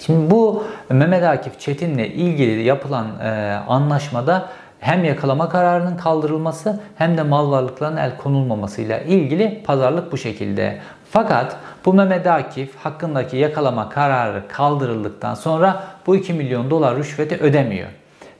Şimdi 0.00 0.30
bu 0.30 0.64
Mehmet 0.90 1.24
Akif 1.24 1.60
Çetin'le 1.60 2.04
ilgili 2.04 2.62
yapılan 2.62 3.06
e, 3.20 3.30
anlaşmada 3.68 4.48
hem 4.80 5.04
yakalama 5.04 5.48
kararının 5.48 5.96
kaldırılması 5.96 6.80
hem 6.96 7.16
de 7.16 7.22
mal 7.22 7.50
varlıklarına 7.50 8.04
el 8.04 8.16
konulmamasıyla 8.16 8.98
ilgili 8.98 9.62
pazarlık 9.64 10.12
bu 10.12 10.16
şekilde. 10.16 10.78
Fakat 11.10 11.56
bu 11.84 11.94
Mehmet 11.94 12.26
Akif 12.26 12.76
hakkındaki 12.76 13.36
yakalama 13.36 13.88
kararı 13.88 14.48
kaldırıldıktan 14.48 15.34
sonra 15.34 15.82
bu 16.06 16.16
2 16.16 16.32
milyon 16.32 16.70
dolar 16.70 16.96
rüşveti 16.96 17.36
ödemiyor. 17.36 17.88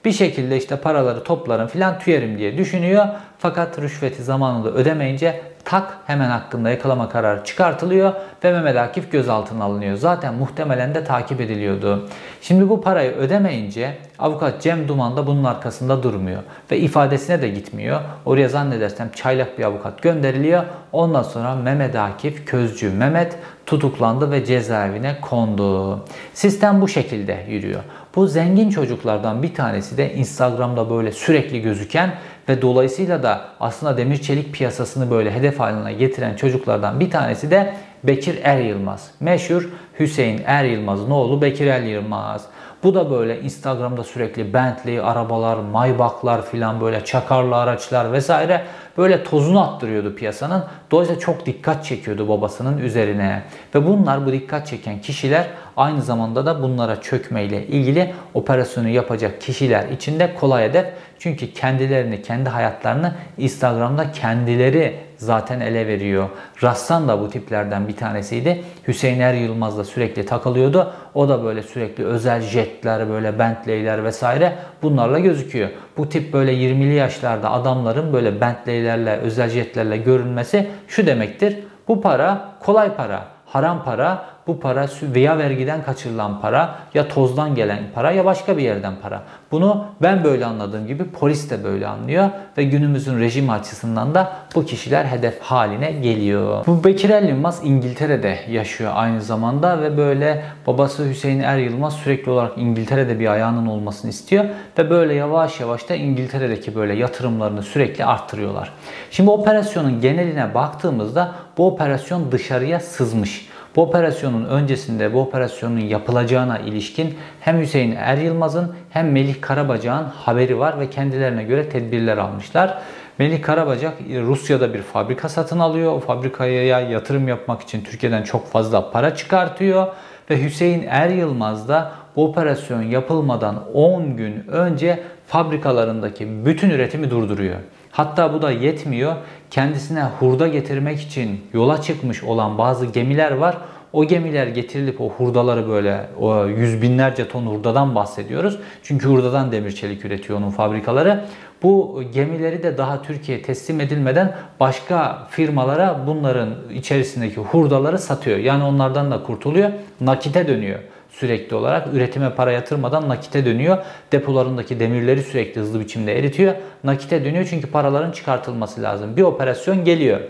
Bir 0.04 0.12
şekilde 0.12 0.56
işte 0.56 0.76
paraları 0.76 1.24
toplarım 1.24 1.66
filan 1.66 1.98
tüyerim 1.98 2.38
diye 2.38 2.58
düşünüyor. 2.58 3.06
Fakat 3.38 3.78
rüşveti 3.78 4.22
zamanında 4.22 4.70
ödemeyince 4.70 5.40
tak 5.64 5.98
hemen 6.06 6.30
hakkında 6.30 6.70
yakalama 6.70 7.08
kararı 7.08 7.44
çıkartılıyor 7.44 8.12
ve 8.44 8.52
Mehmet 8.52 8.76
Akif 8.76 9.12
gözaltına 9.12 9.64
alınıyor. 9.64 9.96
Zaten 9.96 10.34
muhtemelen 10.34 10.94
de 10.94 11.04
takip 11.04 11.40
ediliyordu. 11.40 12.08
Şimdi 12.42 12.68
bu 12.68 12.80
parayı 12.80 13.12
ödemeyince 13.12 13.96
avukat 14.18 14.62
Cem 14.62 14.88
Duman 14.88 15.16
da 15.16 15.26
bunun 15.26 15.44
arkasında 15.44 16.02
durmuyor 16.02 16.42
ve 16.70 16.78
ifadesine 16.78 17.42
de 17.42 17.48
gitmiyor. 17.48 18.00
Oraya 18.24 18.48
zannedersem 18.48 19.10
çaylak 19.10 19.58
bir 19.58 19.64
avukat 19.64 20.02
gönderiliyor. 20.02 20.64
Ondan 20.92 21.22
sonra 21.22 21.54
Mehmet 21.54 21.96
Akif 21.96 22.46
Közcü 22.46 22.90
Mehmet 22.90 23.36
tutuklandı 23.66 24.30
ve 24.30 24.44
cezaevine 24.44 25.20
kondu. 25.20 26.00
Sistem 26.34 26.80
bu 26.80 26.88
şekilde 26.88 27.44
yürüyor. 27.48 27.80
Bu 28.16 28.26
zengin 28.26 28.70
çocuklardan 28.70 29.42
bir 29.42 29.54
tanesi 29.54 29.96
de 29.96 30.14
Instagram'da 30.14 30.90
böyle 30.90 31.12
sürekli 31.12 31.62
gözüken 31.62 32.14
ve 32.48 32.62
dolayısıyla 32.62 33.22
da 33.22 33.40
aslında 33.60 33.96
demir 33.96 34.16
çelik 34.16 34.54
piyasasını 34.54 35.10
böyle 35.10 35.30
hedef 35.30 35.60
haline 35.60 35.92
getiren 35.92 36.36
çocuklardan 36.36 37.00
bir 37.00 37.10
tanesi 37.10 37.50
de 37.50 37.74
Bekir 38.04 38.38
Er 38.42 38.58
Yılmaz. 38.58 39.10
Meşhur 39.20 39.68
Hüseyin 39.98 40.42
Er 40.46 40.64
Yılmaz'ın 40.64 41.10
oğlu 41.10 41.42
Bekir 41.42 41.66
Er 41.66 41.82
Yılmaz. 41.82 42.46
Bu 42.82 42.94
da 42.94 43.10
böyle 43.10 43.40
Instagram'da 43.40 44.04
sürekli 44.04 44.54
Bentley 44.54 45.00
arabalar, 45.00 45.56
Maybach'lar 45.56 46.46
filan 46.46 46.80
böyle 46.80 47.04
çakarlı 47.04 47.56
araçlar 47.56 48.12
vesaire 48.12 48.64
böyle 48.98 49.24
tozunu 49.24 49.60
attırıyordu 49.60 50.14
piyasanın. 50.14 50.64
Dolayısıyla 50.90 51.20
çok 51.20 51.46
dikkat 51.46 51.84
çekiyordu 51.84 52.28
babasının 52.28 52.78
üzerine. 52.78 53.42
Ve 53.74 53.86
bunlar 53.86 54.26
bu 54.26 54.32
dikkat 54.32 54.66
çeken 54.66 55.00
kişiler 55.00 55.46
aynı 55.80 56.02
zamanda 56.02 56.46
da 56.46 56.62
bunlara 56.62 57.00
çökmeyle 57.00 57.66
ilgili 57.66 58.14
operasyonu 58.34 58.88
yapacak 58.88 59.40
kişiler 59.40 59.88
için 59.88 60.20
de 60.20 60.34
kolay 60.34 60.64
hedef. 60.64 60.86
Çünkü 61.18 61.52
kendilerini, 61.52 62.22
kendi 62.22 62.48
hayatlarını 62.48 63.14
Instagram'da 63.38 64.12
kendileri 64.12 64.96
zaten 65.16 65.60
ele 65.60 65.86
veriyor. 65.86 66.28
Rassan 66.62 67.08
da 67.08 67.20
bu 67.20 67.30
tiplerden 67.30 67.88
bir 67.88 67.96
tanesiydi. 67.96 68.64
Hüseyin 68.88 69.20
Er 69.20 69.34
Yılmaz 69.34 69.78
da 69.78 69.84
sürekli 69.84 70.26
takılıyordu. 70.26 70.92
O 71.14 71.28
da 71.28 71.44
böyle 71.44 71.62
sürekli 71.62 72.04
özel 72.04 72.40
jetler, 72.40 73.10
böyle 73.10 73.38
Bentley'ler 73.38 74.04
vesaire 74.04 74.54
bunlarla 74.82 75.18
gözüküyor. 75.18 75.70
Bu 75.96 76.08
tip 76.08 76.32
böyle 76.32 76.52
20'li 76.52 76.94
yaşlarda 76.94 77.50
adamların 77.50 78.12
böyle 78.12 78.40
Bentley'lerle, 78.40 79.16
özel 79.16 79.48
jetlerle 79.48 79.96
görünmesi 79.96 80.68
şu 80.88 81.06
demektir. 81.06 81.58
Bu 81.88 82.00
para 82.00 82.48
kolay 82.60 82.96
para, 82.96 83.24
haram 83.46 83.84
para 83.84 84.24
bu 84.46 84.60
para 84.60 84.86
veya 85.02 85.38
vergiden 85.38 85.82
kaçırılan 85.82 86.40
para 86.40 86.78
ya 86.94 87.08
tozdan 87.08 87.54
gelen 87.54 87.78
para 87.94 88.10
ya 88.10 88.24
başka 88.24 88.56
bir 88.56 88.62
yerden 88.62 88.94
para. 89.02 89.22
Bunu 89.50 89.84
ben 90.02 90.24
böyle 90.24 90.46
anladığım 90.46 90.86
gibi 90.86 91.04
polis 91.04 91.50
de 91.50 91.64
böyle 91.64 91.86
anlıyor 91.86 92.30
ve 92.58 92.64
günümüzün 92.64 93.20
rejim 93.20 93.50
açısından 93.50 94.14
da 94.14 94.32
bu 94.54 94.64
kişiler 94.64 95.04
hedef 95.04 95.40
haline 95.40 95.92
geliyor. 95.92 96.66
Bu 96.66 96.84
Bekir 96.84 97.10
El 97.10 97.28
Yılmaz 97.28 97.60
İngiltere'de 97.64 98.38
yaşıyor 98.50 98.92
aynı 98.94 99.22
zamanda 99.22 99.82
ve 99.82 99.96
böyle 99.96 100.44
babası 100.66 101.08
Hüseyin 101.08 101.40
Er 101.40 101.58
Yılmaz 101.58 101.94
sürekli 101.94 102.30
olarak 102.30 102.52
İngiltere'de 102.56 103.20
bir 103.20 103.32
ayağının 103.32 103.66
olmasını 103.66 104.10
istiyor 104.10 104.44
ve 104.78 104.90
böyle 104.90 105.14
yavaş 105.14 105.60
yavaş 105.60 105.88
da 105.88 105.94
İngiltere'deki 105.94 106.74
böyle 106.74 106.94
yatırımlarını 106.94 107.62
sürekli 107.62 108.04
arttırıyorlar. 108.04 108.72
Şimdi 109.10 109.30
operasyonun 109.30 110.00
geneline 110.00 110.54
baktığımızda 110.54 111.32
bu 111.58 111.66
operasyon 111.66 112.32
dışarıya 112.32 112.80
sızmış. 112.80 113.49
Bu 113.76 113.82
operasyonun 113.82 114.44
öncesinde 114.44 115.12
bu 115.12 115.20
operasyonun 115.20 115.78
yapılacağına 115.78 116.58
ilişkin 116.58 117.14
hem 117.40 117.60
Hüseyin 117.60 117.96
Er 117.96 118.16
Yılmaz'ın 118.16 118.74
hem 118.90 119.12
Melih 119.12 119.40
Karabacak'ın 119.40 120.04
haberi 120.04 120.58
var 120.58 120.80
ve 120.80 120.90
kendilerine 120.90 121.44
göre 121.44 121.68
tedbirler 121.68 122.16
almışlar. 122.16 122.78
Melih 123.18 123.42
Karabacak 123.42 123.94
Rusya'da 124.26 124.74
bir 124.74 124.82
fabrika 124.82 125.28
satın 125.28 125.58
alıyor. 125.58 125.92
O 125.92 126.00
fabrikaya 126.00 126.80
yatırım 126.80 127.28
yapmak 127.28 127.62
için 127.62 127.84
Türkiye'den 127.84 128.22
çok 128.22 128.46
fazla 128.46 128.90
para 128.90 129.14
çıkartıyor. 129.14 129.86
Ve 130.30 130.44
Hüseyin 130.44 130.86
Er 130.88 131.08
Yılmaz 131.08 131.68
da 131.68 131.92
bu 132.16 132.24
operasyon 132.24 132.82
yapılmadan 132.82 133.72
10 133.74 134.16
gün 134.16 134.48
önce 134.48 135.02
fabrikalarındaki 135.26 136.46
bütün 136.46 136.70
üretimi 136.70 137.10
durduruyor. 137.10 137.56
Hatta 137.90 138.34
bu 138.34 138.42
da 138.42 138.50
yetmiyor. 138.50 139.16
Kendisine 139.50 140.02
hurda 140.02 140.48
getirmek 140.48 141.00
için 141.00 141.44
yola 141.52 141.82
çıkmış 141.82 142.24
olan 142.24 142.58
bazı 142.58 142.86
gemiler 142.86 143.32
var. 143.32 143.56
O 143.92 144.04
gemiler 144.04 144.46
getirilip 144.46 145.00
o 145.00 145.08
hurdaları 145.08 145.68
böyle 145.68 146.06
o 146.20 146.46
yüz 146.46 146.82
binlerce 146.82 147.28
ton 147.28 147.46
hurdadan 147.46 147.94
bahsediyoruz. 147.94 148.58
Çünkü 148.82 149.08
hurdadan 149.08 149.52
demir 149.52 149.72
çelik 149.72 150.04
üretiyor 150.04 150.38
onun 150.38 150.50
fabrikaları. 150.50 151.24
Bu 151.62 152.02
gemileri 152.14 152.62
de 152.62 152.78
daha 152.78 153.02
Türkiye 153.02 153.42
teslim 153.42 153.80
edilmeden 153.80 154.36
başka 154.60 155.26
firmalara 155.30 156.00
bunların 156.06 156.54
içerisindeki 156.74 157.40
hurdaları 157.40 157.98
satıyor. 157.98 158.38
Yani 158.38 158.64
onlardan 158.64 159.10
da 159.10 159.22
kurtuluyor. 159.22 159.70
Nakite 160.00 160.48
dönüyor 160.48 160.78
sürekli 161.10 161.56
olarak. 161.56 161.94
Üretime 161.94 162.34
para 162.34 162.52
yatırmadan 162.52 163.08
nakite 163.08 163.44
dönüyor. 163.44 163.78
Depolarındaki 164.12 164.80
demirleri 164.80 165.22
sürekli 165.22 165.60
hızlı 165.60 165.80
biçimde 165.80 166.18
eritiyor. 166.18 166.54
Nakite 166.84 167.24
dönüyor 167.24 167.46
çünkü 167.50 167.70
paraların 167.70 168.10
çıkartılması 168.10 168.82
lazım. 168.82 169.16
Bir 169.16 169.22
operasyon 169.22 169.84
geliyor. 169.84 170.20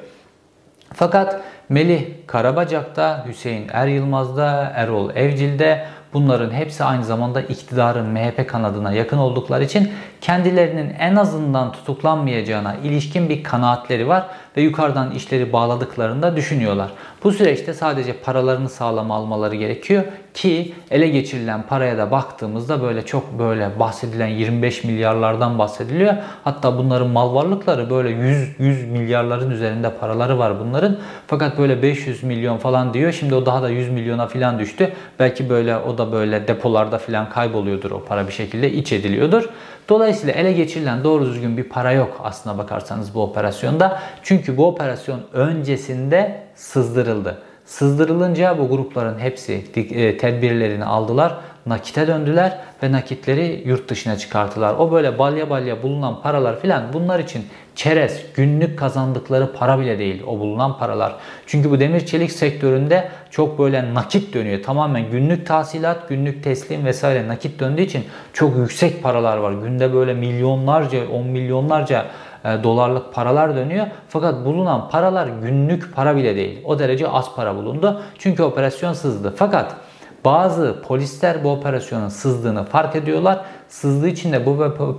Fakat 0.95 1.41
Melih 1.69 2.05
Karabacak'ta, 2.27 3.27
Hüseyin 3.29 3.67
Er 3.73 3.87
Yılmaz'da, 3.87 4.73
Erol 4.75 5.11
Evcil'de 5.17 5.87
bunların 6.13 6.51
hepsi 6.51 6.85
aynı 6.85 7.05
zamanda 7.05 7.41
iktidarın 7.41 8.07
MHP 8.07 8.49
kanadına 8.49 8.93
yakın 8.93 9.19
oldukları 9.19 9.65
için 9.65 9.93
kendilerinin 10.21 10.95
en 10.99 11.17
azından 11.17 11.73
tutuklanmayacağına 11.73 12.75
ilişkin 12.75 13.29
bir 13.29 13.43
kanaatleri 13.43 14.09
var 14.09 14.27
ve 14.57 14.63
yukarıdan 14.63 15.11
işleri 15.11 15.53
bağladıklarında 15.53 16.37
düşünüyorlar. 16.37 16.91
Bu 17.25 17.33
süreçte 17.33 17.75
sadece 17.75 18.13
paralarını 18.13 18.69
sağlam 18.69 19.11
almaları 19.11 19.57
gerekiyor 19.57 20.05
ki 20.35 20.75
ele 20.91 21.09
geçirilen 21.09 21.63
paraya 21.63 21.99
da 21.99 22.11
baktığımızda 22.11 22.83
böyle 22.83 23.07
çok 23.07 23.39
böyle 23.39 23.71
bahsedilen 23.79 24.27
25 24.27 24.85
milyarlardan 24.85 25.59
bahsediliyor. 25.59 26.15
Hatta 26.45 26.79
bunların 26.79 27.09
mal 27.09 27.35
varlıkları 27.35 27.91
böyle 27.91 28.11
100 28.11 28.49
100 28.59 28.85
milyarların 28.85 29.51
üzerinde 29.51 29.91
paraları 29.91 30.39
var 30.39 30.61
bunların. 30.61 30.97
Fakat 31.27 31.59
böyle 31.59 31.83
500 31.83 32.23
milyon 32.23 32.59
falan 32.59 32.95
diyor. 32.95 33.13
Şimdi 33.13 33.35
o 33.35 33.47
daha 33.47 33.63
da 33.63 33.69
100 33.71 33.89
milyona 33.91 34.27
falan 34.27 34.59
düştü. 34.59 34.93
Belki 35.19 35.51
böyle 35.51 35.77
o 35.77 35.99
da 35.99 36.13
böyle 36.13 36.49
depolarda 36.49 36.99
falan 36.99 37.31
kayboluyordur 37.31 37.91
o 37.91 38.05
para 38.05 38.27
bir 38.27 38.33
şekilde 38.33 38.73
iç 38.73 38.93
ediliyordur. 38.93 39.49
Dolayısıyla 39.91 40.35
ele 40.35 40.53
geçirilen 40.53 41.05
doğru 41.05 41.27
düzgün 41.27 41.57
bir 41.57 41.65
para 41.65 41.93
yok 41.93 42.21
aslına 42.25 42.59
bakarsanız 42.59 43.15
bu 43.15 43.23
operasyonda. 43.23 44.03
Çünkü 44.23 44.57
bu 44.57 44.67
operasyon 44.67 45.21
öncesinde 45.33 46.43
sızdırıldı. 46.55 47.43
Sızdırılınca 47.71 48.59
bu 48.59 48.69
grupların 48.69 49.19
hepsi 49.19 49.65
e, 49.75 50.17
tedbirlerini 50.17 50.85
aldılar, 50.85 51.37
nakite 51.67 52.07
döndüler 52.07 52.59
ve 52.83 52.93
nakitleri 52.93 53.63
yurt 53.67 53.89
dışına 53.89 54.19
çıkarttılar. 54.19 54.75
O 54.75 54.93
böyle 54.93 55.19
balya 55.19 55.51
balya 55.51 55.83
bulunan 55.83 56.23
paralar 56.23 56.61
filan 56.61 56.83
bunlar 56.93 57.19
için 57.19 57.43
çerez, 57.75 58.23
günlük 58.35 58.79
kazandıkları 58.79 59.53
para 59.53 59.81
bile 59.81 59.99
değil 59.99 60.23
o 60.27 60.39
bulunan 60.39 60.79
paralar. 60.79 61.17
Çünkü 61.47 61.71
bu 61.71 61.81
demir 61.81 62.07
çelik 62.07 62.33
sektöründe 62.33 63.09
çok 63.31 63.59
böyle 63.59 63.95
nakit 63.95 64.35
dönüyor. 64.35 64.63
Tamamen 64.63 65.11
günlük 65.11 65.47
tahsilat, 65.47 66.09
günlük 66.09 66.45
teslim 66.45 66.85
vesaire 66.85 67.29
nakit 67.29 67.61
döndüğü 67.61 67.83
için 67.83 68.05
çok 68.33 68.57
yüksek 68.57 69.03
paralar 69.03 69.37
var. 69.37 69.53
Günde 69.53 69.95
böyle 69.95 70.15
milyonlarca, 70.15 71.09
on 71.09 71.27
milyonlarca 71.27 72.07
dolarlık 72.45 73.15
paralar 73.15 73.57
dönüyor. 73.57 73.87
Fakat 74.09 74.45
bulunan 74.45 74.89
paralar 74.89 75.27
günlük 75.27 75.95
para 75.95 76.17
bile 76.17 76.37
değil. 76.37 76.61
O 76.65 76.79
derece 76.79 77.09
az 77.09 77.35
para 77.35 77.57
bulundu. 77.57 78.03
Çünkü 78.19 78.43
operasyon 78.43 78.93
sızdı. 78.93 79.35
Fakat 79.37 79.77
bazı 80.25 80.83
polisler 80.83 81.45
bu 81.45 81.51
operasyonun 81.51 82.09
sızdığını 82.09 82.65
fark 82.65 82.97
ediyorlar. 82.97 83.41
Sızdığı 83.69 84.09
için 84.09 84.33
de 84.33 84.47
bu 84.47 84.51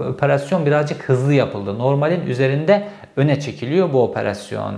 operasyon 0.09 0.65
birazcık 0.65 1.09
hızlı 1.09 1.33
yapıldı. 1.33 1.79
Normalin 1.79 2.25
üzerinde 2.25 2.87
öne 3.15 3.39
çekiliyor 3.39 3.93
bu 3.93 4.03
operasyon. 4.03 4.75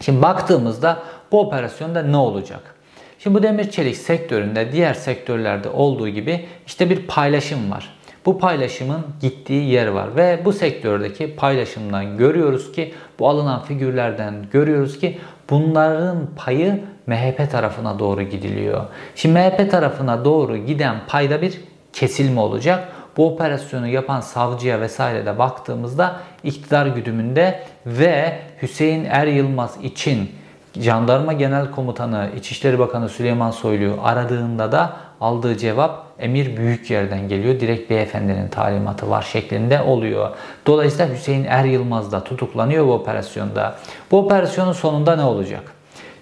Şimdi 0.00 0.22
baktığımızda 0.22 0.98
bu 1.32 1.40
operasyonda 1.40 2.02
ne 2.02 2.16
olacak? 2.16 2.74
Şimdi 3.18 3.38
bu 3.38 3.42
demir 3.42 3.70
çelik 3.70 3.96
sektöründe 3.96 4.72
diğer 4.72 4.94
sektörlerde 4.94 5.68
olduğu 5.68 6.08
gibi 6.08 6.46
işte 6.66 6.90
bir 6.90 7.06
paylaşım 7.06 7.70
var. 7.70 7.97
Bu 8.26 8.38
paylaşımın 8.38 9.00
gittiği 9.20 9.70
yer 9.70 9.86
var 9.86 10.16
ve 10.16 10.40
bu 10.44 10.52
sektördeki 10.52 11.36
paylaşımdan 11.36 12.18
görüyoruz 12.18 12.72
ki 12.72 12.94
bu 13.18 13.28
alınan 13.28 13.62
figürlerden 13.62 14.34
görüyoruz 14.52 14.98
ki 14.98 15.18
bunların 15.50 16.26
payı 16.36 16.80
MHP 17.06 17.50
tarafına 17.50 17.98
doğru 17.98 18.22
gidiliyor. 18.22 18.84
Şimdi 19.14 19.38
MHP 19.38 19.70
tarafına 19.70 20.24
doğru 20.24 20.56
giden 20.56 20.96
payda 21.08 21.42
bir 21.42 21.60
kesilme 21.92 22.40
olacak. 22.40 22.88
Bu 23.16 23.34
operasyonu 23.34 23.86
yapan 23.86 24.20
savcıya 24.20 24.80
vesaire 24.80 25.26
de 25.26 25.38
baktığımızda 25.38 26.16
iktidar 26.44 26.86
güdümünde 26.86 27.62
ve 27.86 28.38
Hüseyin 28.62 29.04
Er 29.04 29.26
Yılmaz 29.26 29.76
için 29.82 30.30
Jandarma 30.76 31.32
Genel 31.32 31.70
Komutanı 31.70 32.28
İçişleri 32.36 32.78
Bakanı 32.78 33.08
Süleyman 33.08 33.50
Soylu'yu 33.50 33.96
aradığında 34.02 34.72
da 34.72 34.96
aldığı 35.20 35.56
cevap 35.56 36.06
emir 36.18 36.56
büyük 36.56 36.90
yerden 36.90 37.28
geliyor. 37.28 37.60
Direkt 37.60 37.90
beyefendinin 37.90 38.48
talimatı 38.48 39.10
var 39.10 39.22
şeklinde 39.22 39.82
oluyor. 39.82 40.30
Dolayısıyla 40.66 41.14
Hüseyin 41.14 41.44
Er 41.44 41.64
Yılmaz 41.64 42.12
da 42.12 42.24
tutuklanıyor 42.24 42.86
bu 42.86 42.92
operasyonda. 42.92 43.76
Bu 44.10 44.18
operasyonun 44.18 44.72
sonunda 44.72 45.16
ne 45.16 45.24
olacak? 45.24 45.62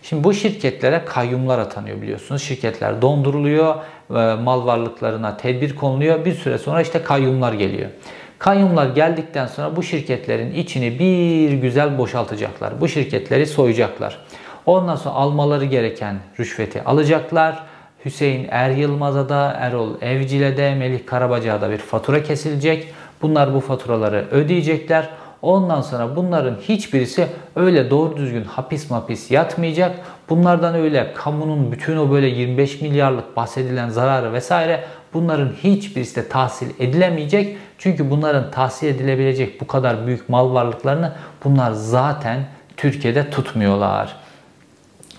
Şimdi 0.02 0.24
bu 0.24 0.34
şirketlere 0.34 1.04
kayyumlar 1.04 1.58
atanıyor 1.58 2.02
biliyorsunuz. 2.02 2.42
Şirketler 2.42 3.02
donduruluyor, 3.02 3.74
e, 4.10 4.34
mal 4.34 4.66
varlıklarına 4.66 5.36
tedbir 5.36 5.76
konuluyor. 5.76 6.24
Bir 6.24 6.34
süre 6.34 6.58
sonra 6.58 6.80
işte 6.82 7.02
kayyumlar 7.02 7.52
geliyor. 7.52 7.90
Kayyumlar 8.38 8.86
geldikten 8.86 9.46
sonra 9.46 9.76
bu 9.76 9.82
şirketlerin 9.82 10.54
içini 10.54 10.98
bir 10.98 11.52
güzel 11.52 11.98
boşaltacaklar. 11.98 12.80
Bu 12.80 12.88
şirketleri 12.88 13.46
soyacaklar. 13.46 14.18
Ondan 14.66 14.96
sonra 14.96 15.14
almaları 15.14 15.64
gereken 15.64 16.16
rüşveti 16.40 16.82
alacaklar. 16.82 17.62
Hüseyin 18.06 18.48
Er 18.50 18.70
Yılmaz'a 18.70 19.28
da, 19.28 19.56
Erol 19.60 19.90
Evcil'e 20.00 20.56
de, 20.56 20.74
Melih 20.74 21.06
Karabacak'a 21.06 21.60
da 21.60 21.70
bir 21.70 21.78
fatura 21.78 22.22
kesilecek. 22.22 22.88
Bunlar 23.22 23.54
bu 23.54 23.60
faturaları 23.60 24.26
ödeyecekler. 24.30 25.08
Ondan 25.42 25.80
sonra 25.80 26.16
bunların 26.16 26.54
hiçbirisi 26.68 27.26
öyle 27.56 27.90
doğru 27.90 28.16
düzgün 28.16 28.44
hapis 28.44 28.90
mapis 28.90 29.30
yatmayacak. 29.30 29.98
Bunlardan 30.28 30.74
öyle 30.74 31.12
kamunun 31.14 31.72
bütün 31.72 31.96
o 31.96 32.10
böyle 32.10 32.26
25 32.26 32.80
milyarlık 32.80 33.36
bahsedilen 33.36 33.88
zararı 33.88 34.32
vesaire 34.32 34.84
bunların 35.14 35.52
hiçbirisi 35.62 36.16
de 36.16 36.28
tahsil 36.28 36.70
edilemeyecek. 36.78 37.56
Çünkü 37.78 38.10
bunların 38.10 38.50
tahsil 38.50 38.86
edilebilecek 38.86 39.60
bu 39.60 39.66
kadar 39.66 40.06
büyük 40.06 40.28
mal 40.28 40.54
varlıklarını 40.54 41.12
bunlar 41.44 41.72
zaten 41.72 42.38
Türkiye'de 42.76 43.30
tutmuyorlar. 43.30 44.25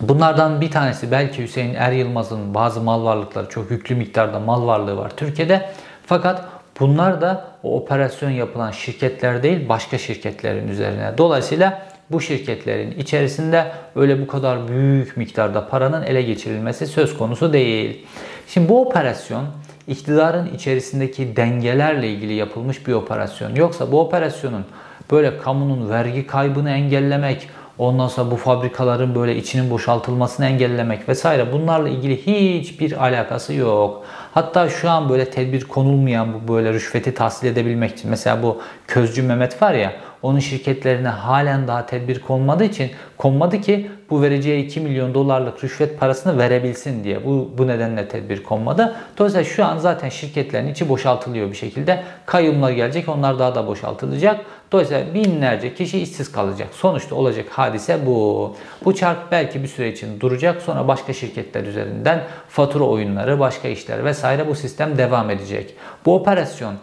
Bunlardan 0.02 0.62
bir 0.62 0.72
tanesi 0.72 1.12
belki 1.12 1.44
Hüseyin 1.44 1.74
Er 1.74 1.92
Yılmaz'ın 1.92 2.54
bazı 2.54 2.82
mal 2.82 3.04
varlıkları, 3.04 3.50
çok 3.50 3.72
yüklü 3.72 3.96
miktarda 3.96 4.40
mal 4.40 4.68
varlığı 4.68 4.98
var 4.98 5.12
Türkiye'de. 5.18 5.70
Fakat 6.06 6.46
bunlar 6.80 7.22
da 7.22 7.46
o 7.64 7.78
operasyon 7.78 8.30
yapılan 8.30 8.72
şirketler 8.72 9.44
değil 9.44 9.70
başka 9.70 9.98
şirketlerin 9.98 10.68
üzerine. 10.68 11.14
Dolayısıyla 11.18 11.82
bu 12.12 12.22
şirketlerin 12.22 12.92
içerisinde 12.92 13.72
öyle 13.96 14.22
bu 14.22 14.28
kadar 14.28 14.68
büyük 14.68 15.18
miktarda 15.18 15.68
paranın 15.68 16.04
ele 16.04 16.22
geçirilmesi 16.22 16.88
söz 16.88 17.18
konusu 17.18 17.54
değil. 17.54 18.06
Şimdi 18.48 18.70
bu 18.70 18.82
operasyon 18.82 19.46
iktidarın 19.88 20.54
içerisindeki 20.56 21.36
dengelerle 21.36 22.10
ilgili 22.10 22.34
yapılmış 22.34 22.88
bir 22.88 22.94
operasyon. 22.94 23.56
Yoksa 23.56 23.92
bu 23.92 24.00
operasyonun 24.00 24.66
böyle 25.12 25.38
kamunun 25.38 25.90
vergi 25.90 26.28
kaybını 26.28 26.70
engellemek, 26.70 27.50
ondan 27.80 28.08
sonra 28.08 28.32
bu 28.32 28.36
fabrikaların 28.36 29.16
böyle 29.16 29.36
içinin 29.36 29.70
boşaltılmasını 29.70 30.46
engellemek 30.46 31.10
vesaire 31.10 31.54
bunlarla 31.54 31.90
ilgili 31.90 32.18
hiçbir 32.18 33.04
alakası 33.04 33.54
yok. 33.54 34.06
Hatta 34.34 34.70
şu 34.70 34.90
an 34.90 35.10
böyle 35.10 35.30
tedbir 35.30 35.64
konulmayan 35.64 36.34
bu 36.34 36.54
böyle 36.54 36.74
rüşveti 36.74 37.14
tahsil 37.14 37.48
edebilmek 37.48 37.92
için 37.92 38.10
mesela 38.10 38.44
bu 38.44 38.62
Közcü 38.88 39.24
Mehmet 39.24 39.62
var 39.62 39.74
ya 39.74 39.94
onun 40.22 40.40
şirketlerine 40.40 41.08
halen 41.08 41.68
daha 41.68 41.86
tedbir 41.86 42.20
konmadığı 42.20 42.64
için 42.64 42.92
konmadı 43.18 43.62
ki 43.62 43.92
bu 44.10 44.22
vereceği 44.22 44.66
2 44.66 44.80
milyon 44.80 45.14
dolarlık 45.14 45.64
rüşvet 45.64 46.00
parasını 46.00 46.38
verebilsin 46.38 47.04
diye. 47.04 47.26
Bu, 47.26 47.52
bu 47.58 47.68
nedenle 47.68 48.08
tedbir 48.08 48.44
konmadı. 48.44 48.96
Dolayısıyla 49.18 49.46
şu 49.46 49.66
an 49.66 49.78
zaten 49.78 50.10
şirketlerin 50.10 50.68
içi 50.68 50.90
boşaltılıyor 50.90 51.52
bir 51.52 51.56
şekilde. 51.56 52.04
Kayyumlar 52.26 52.72
gelecek 52.72 53.10
onlar 53.10 53.40
daha 53.40 53.56
da 53.56 53.68
boşaltılacak. 53.68 54.46
Dolayısıyla 54.72 55.14
binlerce 55.14 55.74
kişi 55.74 56.00
işsiz 56.00 56.32
kalacak. 56.32 56.68
Sonuçta 56.72 57.16
olacak 57.16 57.46
hadise 57.50 58.06
bu. 58.06 58.56
Bu 58.86 58.96
çark 58.96 59.32
belki 59.32 59.64
bir 59.64 59.68
süre 59.68 59.92
için 59.92 60.20
duracak. 60.20 60.62
Sonra 60.62 60.88
başka 60.88 61.14
şirketler 61.14 61.64
üzerinden 61.64 62.24
fatura 62.50 62.84
oyunları, 62.84 63.40
başka 63.40 63.68
işler 63.68 64.06
vesaire 64.06 64.48
bu 64.48 64.56
sistem 64.56 64.98
devam 64.98 65.30
edecek. 65.30 65.74
Bu 66.06 66.16
operasyon 66.16 66.74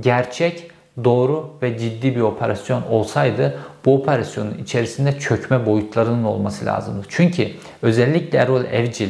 gerçek 0.00 0.69
doğru 1.04 1.50
ve 1.62 1.78
ciddi 1.78 2.16
bir 2.16 2.20
operasyon 2.20 2.82
olsaydı 2.90 3.58
bu 3.84 3.94
operasyonun 3.94 4.54
içerisinde 4.54 5.18
çökme 5.18 5.66
boyutlarının 5.66 6.24
olması 6.24 6.66
lazımdı. 6.66 7.06
Çünkü 7.08 7.48
özellikle 7.82 8.38
Erol 8.38 8.64
Evcil 8.64 9.08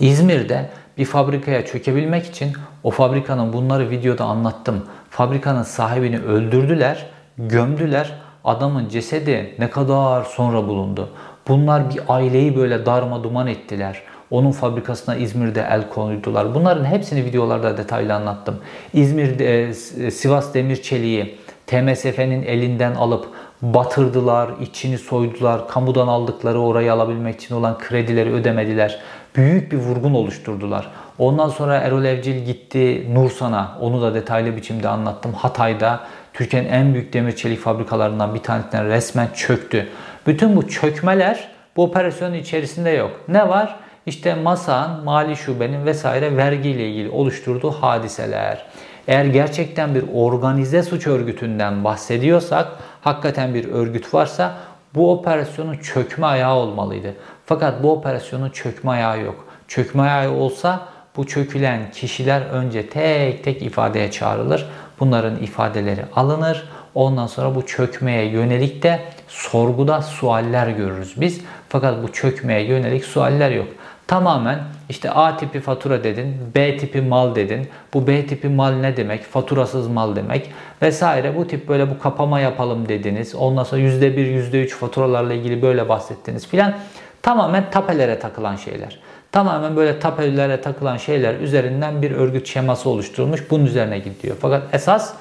İzmir'de 0.00 0.70
bir 0.98 1.04
fabrikaya 1.04 1.66
çökebilmek 1.66 2.26
için 2.26 2.52
o 2.84 2.90
fabrikanın 2.90 3.52
bunları 3.52 3.90
videoda 3.90 4.24
anlattım. 4.24 4.86
Fabrikanın 5.10 5.62
sahibini 5.62 6.18
öldürdüler, 6.18 7.06
gömdüler. 7.38 8.12
Adamın 8.44 8.88
cesedi 8.88 9.54
ne 9.58 9.70
kadar 9.70 10.24
sonra 10.24 10.68
bulundu. 10.68 11.10
Bunlar 11.48 11.90
bir 11.90 12.00
aileyi 12.08 12.56
böyle 12.56 12.86
darma 12.86 13.24
duman 13.24 13.46
ettiler. 13.46 14.02
Onun 14.30 14.50
fabrikasına 14.50 15.16
İzmir'de 15.16 15.66
el 15.70 15.88
koydular. 15.88 16.54
Bunların 16.54 16.84
hepsini 16.84 17.24
videolarda 17.24 17.76
detaylı 17.76 18.14
anlattım. 18.14 18.56
İzmir'de 18.92 19.74
Sivas 20.10 20.54
Demir 20.54 20.82
Çeliği 20.82 21.38
TMSF'nin 21.66 22.42
elinden 22.42 22.94
alıp 22.94 23.28
batırdılar, 23.62 24.50
içini 24.60 24.98
soydular, 24.98 25.68
kamudan 25.68 26.08
aldıkları 26.08 26.60
orayı 26.60 26.92
alabilmek 26.92 27.34
için 27.34 27.54
olan 27.54 27.78
kredileri 27.78 28.32
ödemediler. 28.32 29.00
Büyük 29.36 29.72
bir 29.72 29.76
vurgun 29.76 30.14
oluşturdular. 30.14 30.90
Ondan 31.18 31.48
sonra 31.48 31.76
Erol 31.76 32.04
Evcil 32.04 32.44
gitti 32.44 33.14
Nursan'a, 33.14 33.78
onu 33.80 34.02
da 34.02 34.14
detaylı 34.14 34.56
biçimde 34.56 34.88
anlattım. 34.88 35.32
Hatay'da 35.32 36.00
Türkiye'nin 36.32 36.68
en 36.68 36.94
büyük 36.94 37.12
demir 37.12 37.36
çelik 37.36 37.60
fabrikalarından 37.60 38.34
bir 38.34 38.40
tanesinden 38.40 38.88
resmen 38.88 39.28
çöktü. 39.34 39.88
Bütün 40.26 40.56
bu 40.56 40.68
çökmeler 40.68 41.48
bu 41.76 41.84
operasyonun 41.84 42.34
içerisinde 42.34 42.90
yok. 42.90 43.10
Ne 43.28 43.48
var? 43.48 43.76
İşte 44.06 44.34
MASA'nın, 44.34 45.04
mali 45.04 45.36
şubenin 45.36 45.86
vesaire 45.86 46.36
vergiyle 46.36 46.88
ilgili 46.88 47.10
oluşturduğu 47.10 47.70
hadiseler. 47.70 48.66
Eğer 49.08 49.24
gerçekten 49.24 49.94
bir 49.94 50.04
organize 50.14 50.82
suç 50.82 51.06
örgütünden 51.06 51.84
bahsediyorsak, 51.84 52.68
hakikaten 53.00 53.54
bir 53.54 53.68
örgüt 53.68 54.14
varsa 54.14 54.54
bu 54.94 55.12
operasyonun 55.12 55.76
çökme 55.76 56.26
ayağı 56.26 56.54
olmalıydı. 56.54 57.14
Fakat 57.46 57.82
bu 57.82 57.92
operasyonun 57.92 58.50
çökme 58.50 58.90
ayağı 58.90 59.20
yok. 59.20 59.44
Çökme 59.68 60.02
ayağı 60.02 60.32
olsa 60.32 60.80
bu 61.16 61.26
çökülen 61.26 61.90
kişiler 61.90 62.40
önce 62.40 62.88
tek 62.88 63.44
tek 63.44 63.62
ifadeye 63.62 64.10
çağrılır. 64.10 64.66
Bunların 65.00 65.36
ifadeleri 65.36 66.04
alınır. 66.16 66.68
Ondan 66.94 67.26
sonra 67.26 67.54
bu 67.54 67.66
çökmeye 67.66 68.24
yönelik 68.24 68.82
de 68.82 69.00
sorguda 69.28 70.02
sualler 70.02 70.68
görürüz 70.68 71.20
biz. 71.20 71.40
Fakat 71.68 72.02
bu 72.02 72.12
çökmeye 72.12 72.62
yönelik 72.62 73.04
sualler 73.04 73.50
yok. 73.50 73.68
Tamamen 74.10 74.58
işte 74.88 75.10
A 75.10 75.36
tipi 75.36 75.60
fatura 75.60 76.04
dedin, 76.04 76.36
B 76.54 76.76
tipi 76.76 77.00
mal 77.00 77.34
dedin. 77.34 77.68
Bu 77.94 78.06
B 78.06 78.26
tipi 78.26 78.48
mal 78.48 78.72
ne 78.72 78.96
demek? 78.96 79.24
Faturasız 79.24 79.88
mal 79.88 80.16
demek 80.16 80.50
vesaire. 80.82 81.36
Bu 81.36 81.46
tip 81.46 81.68
böyle 81.68 81.90
bu 81.90 81.98
kapama 81.98 82.40
yapalım 82.40 82.88
dediniz. 82.88 83.34
Ondan 83.34 83.64
sonra 83.64 83.80
%1, 83.80 84.52
%3 84.52 84.68
faturalarla 84.68 85.34
ilgili 85.34 85.62
böyle 85.62 85.88
bahsettiniz 85.88 86.46
filan. 86.46 86.74
Tamamen 87.22 87.70
tapelere 87.70 88.18
takılan 88.18 88.56
şeyler. 88.56 88.98
Tamamen 89.32 89.76
böyle 89.76 89.98
tapelere 89.98 90.60
takılan 90.60 90.96
şeyler 90.96 91.34
üzerinden 91.34 92.02
bir 92.02 92.10
örgüt 92.10 92.46
şeması 92.46 92.90
oluşturulmuş. 92.90 93.50
Bunun 93.50 93.66
üzerine 93.66 93.98
gidiyor. 93.98 94.36
Fakat 94.40 94.62
esas 94.72 95.14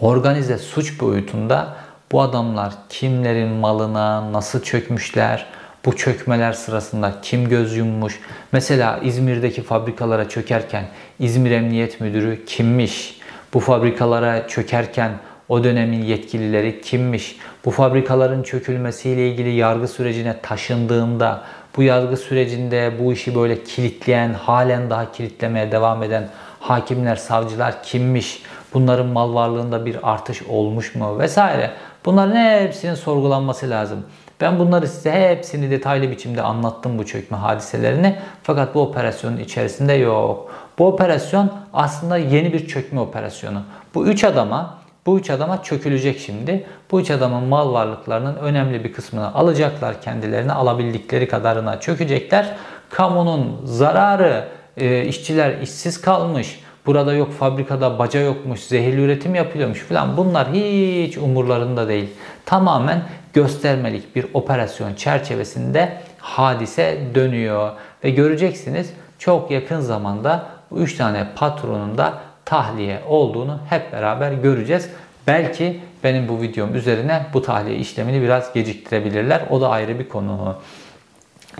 organize 0.00 0.58
suç 0.58 1.00
boyutunda 1.00 1.74
bu 2.12 2.22
adamlar 2.22 2.72
kimlerin 2.88 3.48
malına 3.48 4.32
nasıl 4.32 4.62
çökmüşler, 4.62 5.46
bu 5.86 5.96
çökmeler 5.96 6.52
sırasında 6.52 7.12
kim 7.22 7.48
göz 7.48 7.76
yummuş? 7.76 8.20
Mesela 8.52 9.00
İzmir'deki 9.02 9.62
fabrikalara 9.62 10.28
çökerken 10.28 10.84
İzmir 11.18 11.50
Emniyet 11.50 12.00
Müdürü 12.00 12.44
kimmiş? 12.44 13.20
Bu 13.54 13.60
fabrikalara 13.60 14.48
çökerken 14.48 15.10
o 15.48 15.64
dönemin 15.64 16.02
yetkilileri 16.02 16.80
kimmiş? 16.80 17.36
Bu 17.64 17.70
fabrikaların 17.70 18.42
çökülmesiyle 18.42 19.28
ilgili 19.28 19.50
yargı 19.50 19.88
sürecine 19.88 20.36
taşındığında 20.42 21.42
bu 21.76 21.82
yargı 21.82 22.16
sürecinde 22.16 22.92
bu 23.00 23.12
işi 23.12 23.34
böyle 23.34 23.64
kilitleyen, 23.64 24.34
halen 24.34 24.90
daha 24.90 25.12
kilitlemeye 25.12 25.72
devam 25.72 26.02
eden 26.02 26.28
hakimler, 26.60 27.16
savcılar 27.16 27.82
kimmiş? 27.82 28.42
Bunların 28.74 29.06
mal 29.06 29.34
varlığında 29.34 29.86
bir 29.86 30.12
artış 30.12 30.42
olmuş 30.42 30.94
mu 30.94 31.18
vesaire. 31.18 31.70
Bunların 32.06 32.36
hepsinin 32.36 32.94
sorgulanması 32.94 33.70
lazım. 33.70 33.98
Ben 34.40 34.58
bunları 34.58 34.88
size 34.88 35.12
hepsini 35.12 35.70
detaylı 35.70 36.10
biçimde 36.10 36.42
anlattım 36.42 36.98
bu 36.98 37.06
çökme 37.06 37.36
hadiselerini. 37.36 38.16
Fakat 38.42 38.74
bu 38.74 38.80
operasyonun 38.82 39.36
içerisinde 39.36 39.92
yok. 39.92 40.52
Bu 40.78 40.86
operasyon 40.86 41.52
aslında 41.72 42.16
yeni 42.16 42.52
bir 42.52 42.68
çökme 42.68 43.00
operasyonu. 43.00 43.62
Bu 43.94 44.06
üç 44.06 44.24
adama 44.24 44.78
bu 45.06 45.18
üç 45.18 45.30
adama 45.30 45.62
çökülecek 45.62 46.18
şimdi. 46.18 46.66
Bu 46.90 47.00
üç 47.00 47.10
adamın 47.10 47.44
mal 47.44 47.72
varlıklarının 47.72 48.36
önemli 48.36 48.84
bir 48.84 48.92
kısmını 48.92 49.34
alacaklar 49.34 50.02
kendilerine. 50.02 50.52
Alabildikleri 50.52 51.28
kadarına 51.28 51.80
çökecekler. 51.80 52.56
Kamunun 52.90 53.60
zararı, 53.64 54.48
e, 54.76 55.04
işçiler 55.04 55.58
işsiz 55.58 56.00
kalmış, 56.00 56.60
burada 56.86 57.14
yok 57.14 57.32
fabrikada 57.32 57.98
baca 57.98 58.20
yokmuş, 58.20 58.60
zehirli 58.60 59.00
üretim 59.00 59.34
yapılıyormuş 59.34 59.80
falan 59.80 60.16
bunlar 60.16 60.52
hiç 60.52 61.18
umurlarında 61.18 61.88
değil. 61.88 62.08
Tamamen 62.46 63.02
göstermelik 63.32 64.16
bir 64.16 64.26
operasyon 64.34 64.94
çerçevesinde 64.94 66.02
hadise 66.18 66.98
dönüyor. 67.14 67.70
Ve 68.04 68.10
göreceksiniz 68.10 68.92
çok 69.18 69.50
yakın 69.50 69.80
zamanda 69.80 70.46
bu 70.70 70.78
3 70.78 70.96
tane 70.96 71.26
patronun 71.36 71.98
da 71.98 72.14
tahliye 72.44 73.00
olduğunu 73.08 73.58
hep 73.70 73.92
beraber 73.92 74.32
göreceğiz. 74.32 74.90
Belki 75.26 75.80
benim 76.04 76.28
bu 76.28 76.42
videom 76.42 76.74
üzerine 76.74 77.26
bu 77.32 77.42
tahliye 77.42 77.76
işlemini 77.76 78.22
biraz 78.22 78.52
geciktirebilirler. 78.52 79.42
O 79.50 79.60
da 79.60 79.68
ayrı 79.68 79.98
bir 79.98 80.08
konu. 80.08 80.56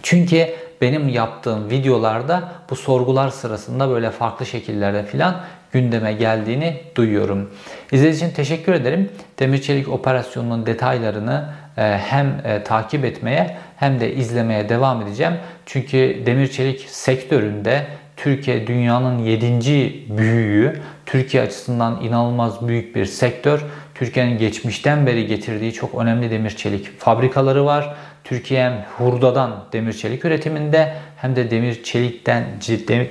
Çünkü 0.03 0.47
benim 0.81 1.09
yaptığım 1.09 1.71
videolarda 1.71 2.43
bu 2.71 2.77
sorgular 2.77 3.29
sırasında 3.29 3.91
böyle 3.91 4.11
farklı 4.11 4.47
şekillerde 4.47 5.03
filan 5.03 5.37
gündeme 5.73 6.13
geldiğini 6.13 6.81
duyuyorum. 6.95 7.51
İzlediğiniz 7.93 8.23
için 8.23 8.31
teşekkür 8.31 8.73
ederim. 8.73 9.11
Demir 9.39 9.63
Çelik 9.63 9.89
operasyonunun 9.89 10.67
detaylarını 10.67 11.45
e, 11.77 11.83
hem 11.83 12.27
e, 12.45 12.63
takip 12.65 13.05
etmeye 13.05 13.57
hem 13.77 14.01
de 14.01 14.15
izlemeye 14.15 14.69
devam 14.69 15.03
edeceğim. 15.03 15.35
Çünkü 15.67 16.23
demir 16.27 16.49
çelik 16.49 16.81
sektöründe 16.81 17.87
Türkiye 18.17 18.67
dünyanın 18.67 19.19
7. 19.19 20.07
büyüğü. 20.19 20.81
Türkiye 21.07 21.43
açısından 21.43 22.03
inanılmaz 22.03 22.69
büyük 22.69 22.97
bir 22.97 23.05
sektör. 23.07 23.65
Türkiye'nin 23.95 24.39
geçmişten 24.39 25.07
beri 25.07 25.27
getirdiği 25.27 25.73
çok 25.73 25.95
önemli 25.95 26.31
demir 26.31 26.51
çelik 26.51 27.01
fabrikaları 27.01 27.65
var. 27.65 27.95
Türkiye 28.29 28.65
hem 28.65 28.85
hurdadan 28.99 29.65
demir 29.73 29.93
çelik 29.93 30.25
üretiminde 30.25 30.95
hem 31.17 31.37
de 31.37 31.51
demir 31.51 31.83
çelikten 31.83 32.45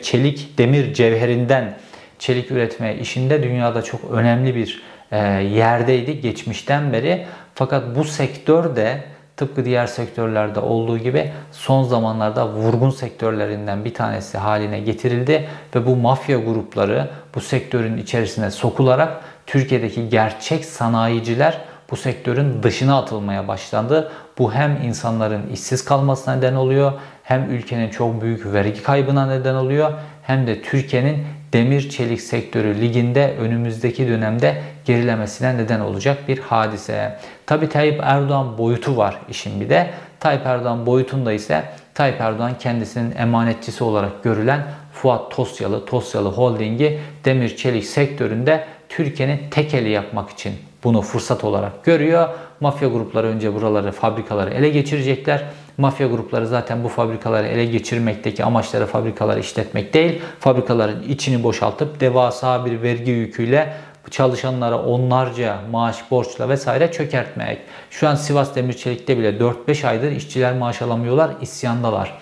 çelik 0.01 0.57
demir 0.57 0.93
cevherinden 0.93 1.77
çelik 2.19 2.51
üretme 2.51 2.95
işinde 2.95 3.43
dünyada 3.43 3.81
çok 3.81 4.11
önemli 4.11 4.55
bir 4.55 4.81
e, 5.11 5.17
yerdeydi 5.43 6.21
geçmişten 6.21 6.93
beri. 6.93 7.25
Fakat 7.55 7.95
bu 7.95 8.03
sektör 8.03 8.75
de 8.75 9.03
tıpkı 9.37 9.65
diğer 9.65 9.87
sektörlerde 9.87 10.59
olduğu 10.59 10.97
gibi 10.97 11.31
son 11.51 11.83
zamanlarda 11.83 12.47
vurgun 12.47 12.89
sektörlerinden 12.89 13.85
bir 13.85 13.93
tanesi 13.93 14.37
haline 14.37 14.79
getirildi 14.79 15.47
ve 15.75 15.85
bu 15.85 15.95
mafya 15.95 16.39
grupları 16.39 17.09
bu 17.35 17.41
sektörün 17.41 17.97
içerisine 17.97 18.51
sokularak 18.51 19.21
Türkiye'deki 19.47 20.09
gerçek 20.09 20.65
sanayiciler 20.65 21.57
bu 21.91 21.95
sektörün 21.95 22.63
dışına 22.63 22.97
atılmaya 22.97 23.47
başlandı. 23.47 24.11
Bu 24.37 24.53
hem 24.53 24.81
insanların 24.83 25.47
işsiz 25.53 25.85
kalmasına 25.85 26.35
neden 26.35 26.55
oluyor, 26.55 26.93
hem 27.23 27.49
ülkenin 27.49 27.89
çok 27.89 28.21
büyük 28.21 28.53
vergi 28.53 28.83
kaybına 28.83 29.25
neden 29.25 29.55
oluyor, 29.55 29.91
hem 30.23 30.47
de 30.47 30.61
Türkiye'nin 30.61 31.23
demir 31.53 31.89
çelik 31.89 32.21
sektörü 32.21 32.81
liginde 32.81 33.35
önümüzdeki 33.39 34.07
dönemde 34.07 34.61
gerilemesine 34.85 35.57
neden 35.57 35.79
olacak 35.79 36.17
bir 36.27 36.39
hadise. 36.39 37.19
Tabi 37.45 37.69
Tayyip 37.69 37.99
Erdoğan 38.03 38.57
boyutu 38.57 38.97
var 38.97 39.17
işin 39.29 39.61
bir 39.61 39.69
de. 39.69 39.89
Tayyip 40.19 40.45
Erdoğan 40.45 40.85
boyutunda 40.85 41.33
ise 41.33 41.63
Tayyip 41.93 42.21
Erdoğan 42.21 42.57
kendisinin 42.59 43.15
emanetçisi 43.17 43.83
olarak 43.83 44.23
görülen 44.23 44.63
Fuat 44.93 45.31
Tosyalı, 45.31 45.85
Tosyalı 45.85 46.29
Holding'i 46.29 46.99
demir 47.25 47.55
çelik 47.55 47.85
sektöründe 47.85 48.65
Türkiye'nin 48.89 49.41
tek 49.51 49.73
eli 49.73 49.89
yapmak 49.89 50.29
için 50.29 50.53
bunu 50.85 51.01
fırsat 51.01 51.43
olarak 51.43 51.83
görüyor. 51.83 52.29
Mafya 52.59 52.89
grupları 52.89 53.27
önce 53.27 53.55
buraları, 53.55 53.91
fabrikaları 53.91 54.49
ele 54.49 54.69
geçirecekler. 54.69 55.43
Mafya 55.77 56.07
grupları 56.07 56.47
zaten 56.47 56.83
bu 56.83 56.87
fabrikaları 56.87 57.47
ele 57.47 57.65
geçirmekteki 57.65 58.43
amaçları 58.43 58.85
fabrikaları 58.85 59.39
işletmek 59.39 59.93
değil. 59.93 60.21
Fabrikaların 60.39 61.03
içini 61.03 61.43
boşaltıp 61.43 61.99
devasa 61.99 62.65
bir 62.65 62.81
vergi 62.81 63.11
yüküyle 63.11 63.73
çalışanlara 64.11 64.83
onlarca 64.83 65.57
maaş 65.71 66.11
borçla 66.11 66.49
vesaire 66.49 66.91
çökertmek. 66.91 67.59
Şu 67.89 68.07
an 68.07 68.15
Sivas 68.15 68.55
Demirçelik'te 68.55 69.17
bile 69.17 69.29
4-5 69.29 69.87
aydır 69.87 70.11
işçiler 70.11 70.53
maaş 70.53 70.81
alamıyorlar, 70.81 71.31
isyandalar. 71.41 72.17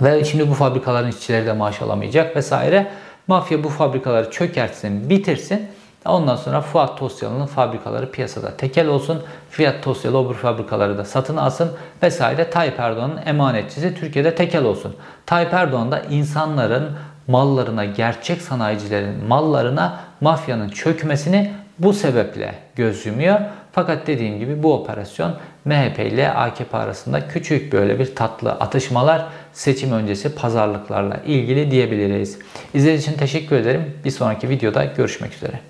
Ve 0.00 0.24
şimdi 0.24 0.50
bu 0.50 0.54
fabrikaların 0.54 1.10
işçileri 1.10 1.46
de 1.46 1.52
maaş 1.52 1.82
alamayacak 1.82 2.36
vesaire. 2.36 2.90
Mafya 3.26 3.64
bu 3.64 3.68
fabrikaları 3.68 4.30
çökertsin, 4.30 5.10
bitirsin. 5.10 5.68
Ondan 6.04 6.36
sonra 6.36 6.60
Fuat 6.60 6.98
Tosyalı'nın 6.98 7.46
fabrikaları 7.46 8.10
piyasada 8.10 8.56
tekel 8.56 8.86
olsun. 8.86 9.22
Fiyat 9.50 9.82
Tosyalı 9.82 10.26
öbür 10.26 10.34
fabrikaları 10.34 10.98
da 10.98 11.04
satın 11.04 11.36
alsın 11.36 11.72
vesaire. 12.02 12.50
Tayyip 12.50 12.80
Erdoğan'ın 12.80 13.26
emanetçisi 13.26 13.94
Türkiye'de 13.94 14.34
tekel 14.34 14.64
olsun. 14.64 14.96
Tayyip 15.26 15.54
Erdoğan 15.54 15.92
da 15.92 16.00
insanların 16.00 16.90
mallarına, 17.28 17.84
gerçek 17.84 18.42
sanayicilerin 18.42 19.24
mallarına 19.24 20.00
mafyanın 20.20 20.68
çökmesini 20.68 21.52
bu 21.78 21.92
sebeple 21.92 22.54
göz 22.76 23.06
yumuyor. 23.06 23.40
Fakat 23.72 24.06
dediğim 24.06 24.38
gibi 24.38 24.62
bu 24.62 24.74
operasyon 24.74 25.34
MHP 25.64 25.98
ile 25.98 26.32
AKP 26.32 26.76
arasında 26.76 27.28
küçük 27.28 27.72
böyle 27.72 27.98
bir 27.98 28.14
tatlı 28.14 28.52
atışmalar 28.52 29.26
seçim 29.52 29.92
öncesi 29.92 30.34
pazarlıklarla 30.34 31.16
ilgili 31.26 31.70
diyebiliriz. 31.70 32.38
İzlediğiniz 32.74 33.02
için 33.02 33.18
teşekkür 33.18 33.56
ederim. 33.56 33.94
Bir 34.04 34.10
sonraki 34.10 34.48
videoda 34.48 34.84
görüşmek 34.84 35.34
üzere. 35.34 35.69